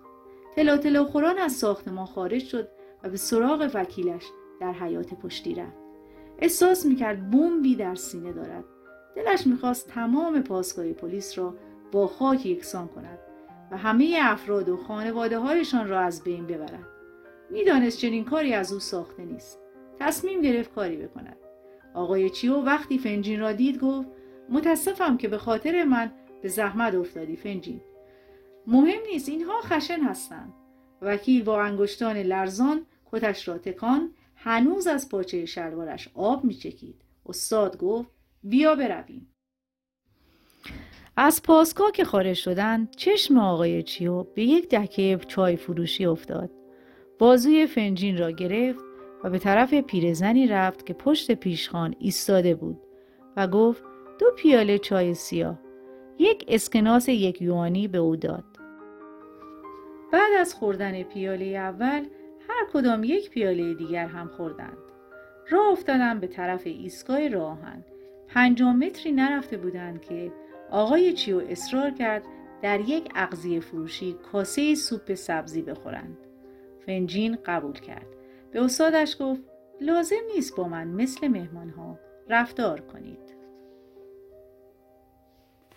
تلا 0.57 0.77
تلا 0.77 1.05
خوران 1.05 1.39
از 1.39 1.53
ساختمان 1.53 2.07
خارج 2.07 2.45
شد 2.45 2.69
و 3.03 3.09
به 3.09 3.17
سراغ 3.17 3.71
وکیلش 3.75 4.25
در 4.61 4.73
حیات 4.73 5.15
پشتی 5.15 5.55
رفت. 5.55 5.77
احساس 6.39 6.87
می‌کرد 6.87 7.31
بمبی 7.31 7.77
در 7.77 7.95
سینه 7.95 8.33
دارد. 8.33 8.65
دلش 9.17 9.47
می‌خواست 9.47 9.89
تمام 9.89 10.43
پاسگاه 10.43 10.93
پلیس 10.93 11.39
را 11.39 11.55
با 11.93 12.07
خاک 12.07 12.47
یکسان 12.47 12.89
کند 12.89 13.19
و 13.71 13.77
همه 13.77 14.19
افراد 14.23 14.69
و 14.69 14.77
خانواده 14.77 15.39
هایشان 15.39 15.89
را 15.89 16.01
از 16.01 16.23
بین 16.23 16.47
ببرد. 16.47 16.87
می‌دانست 17.51 17.99
چنین 17.99 18.25
کاری 18.25 18.55
از 18.55 18.73
او 18.73 18.79
ساخته 18.79 19.25
نیست. 19.25 19.59
تصمیم 19.99 20.41
گرفت 20.41 20.75
کاری 20.75 20.97
بکند. 20.97 21.37
آقای 21.95 22.31
چیو 22.31 22.57
وقتی 22.57 22.99
فنجین 22.99 23.41
را 23.41 23.53
دید 23.53 23.79
گفت 23.79 24.09
متاسفم 24.49 25.17
که 25.17 25.29
به 25.29 25.39
خاطر 25.39 25.85
من 25.85 26.13
به 26.43 26.49
زحمت 26.49 26.95
افتادی 26.95 27.37
فنجین. 27.37 27.81
مهم 28.71 29.01
نیست 29.13 29.29
اینها 29.29 29.61
خشن 29.61 30.01
هستند 30.01 30.53
وکیل 31.03 31.43
با 31.43 31.63
انگشتان 31.63 32.17
لرزان 32.17 32.87
کتش 33.13 33.49
را 33.49 33.59
تکان 33.59 34.11
هنوز 34.35 34.87
از 34.87 35.09
پاچه 35.09 35.47
شلوارش 35.47 36.09
آب 36.15 36.45
میچکید. 36.45 37.03
استاد 37.27 37.79
گفت 37.79 38.11
بیا 38.43 38.75
برویم. 38.75 39.35
از 41.17 41.43
پاسگاه 41.43 41.93
که 41.93 42.05
خارج 42.05 42.37
شدند 42.37 42.91
چشم 42.97 43.39
آقای 43.39 43.83
چیو 43.83 44.23
به 44.23 44.45
یک 44.45 44.69
دکه 44.75 45.19
چای 45.29 45.57
فروشی 45.57 46.07
افتاد. 46.07 46.51
بازوی 47.19 47.67
فنجین 47.67 48.19
را 48.19 48.31
گرفت 48.31 48.85
و 49.25 49.31
به 49.31 49.39
طرف 49.39 49.75
پیرزنی 49.75 50.47
رفت 50.47 50.87
که 50.87 50.95
پشت 50.95 51.33
پیشخان 51.33 51.95
ایستاده 51.99 52.55
بود 52.55 52.79
و 53.37 53.47
گفت 53.49 53.83
دو 54.19 54.27
پیاله 54.37 54.79
چای 54.79 55.15
سیاه. 55.15 55.59
یک 56.19 56.45
اسکناس 56.49 57.09
یک 57.09 57.43
یوانی 57.43 57.89
به 57.89 57.99
او 57.99 58.17
داد. 58.17 58.50
بعد 60.13 60.33
از 60.41 60.55
خوردن 60.55 61.03
پیاله 61.03 61.45
اول 61.45 62.07
هر 62.49 62.67
کدام 62.73 63.05
یک 63.05 63.31
پیاله 63.31 63.75
دیگر 63.75 64.07
هم 64.07 64.29
خوردند. 64.29 64.79
راه 65.51 65.73
افتادن 65.73 66.21
به 66.21 66.27
طرف 66.27 66.63
ایستگاه 66.67 67.29
راهن. 67.29 67.85
پنجاه 68.29 68.77
متری 68.77 69.13
نرفته 69.13 69.57
بودند 69.57 70.01
که 70.01 70.33
آقای 70.71 71.13
چیو 71.13 71.43
اصرار 71.49 71.91
کرد 71.91 72.23
در 72.63 72.81
یک 72.81 73.13
اغذیه 73.15 73.61
فروشی 73.61 74.17
کاسه 74.33 74.75
سوپ 74.75 75.15
سبزی 75.15 75.63
بخورند. 75.63 76.19
فنجین 76.87 77.39
قبول 77.45 77.73
کرد. 77.73 78.07
به 78.53 78.65
استادش 78.65 79.17
گفت 79.21 79.43
لازم 79.81 80.17
نیست 80.35 80.57
با 80.57 80.69
من 80.69 80.89
مثل 80.89 81.29
مهمان 81.29 81.71
ها 81.71 81.99
رفتار 82.29 82.81
کنید. 82.81 83.40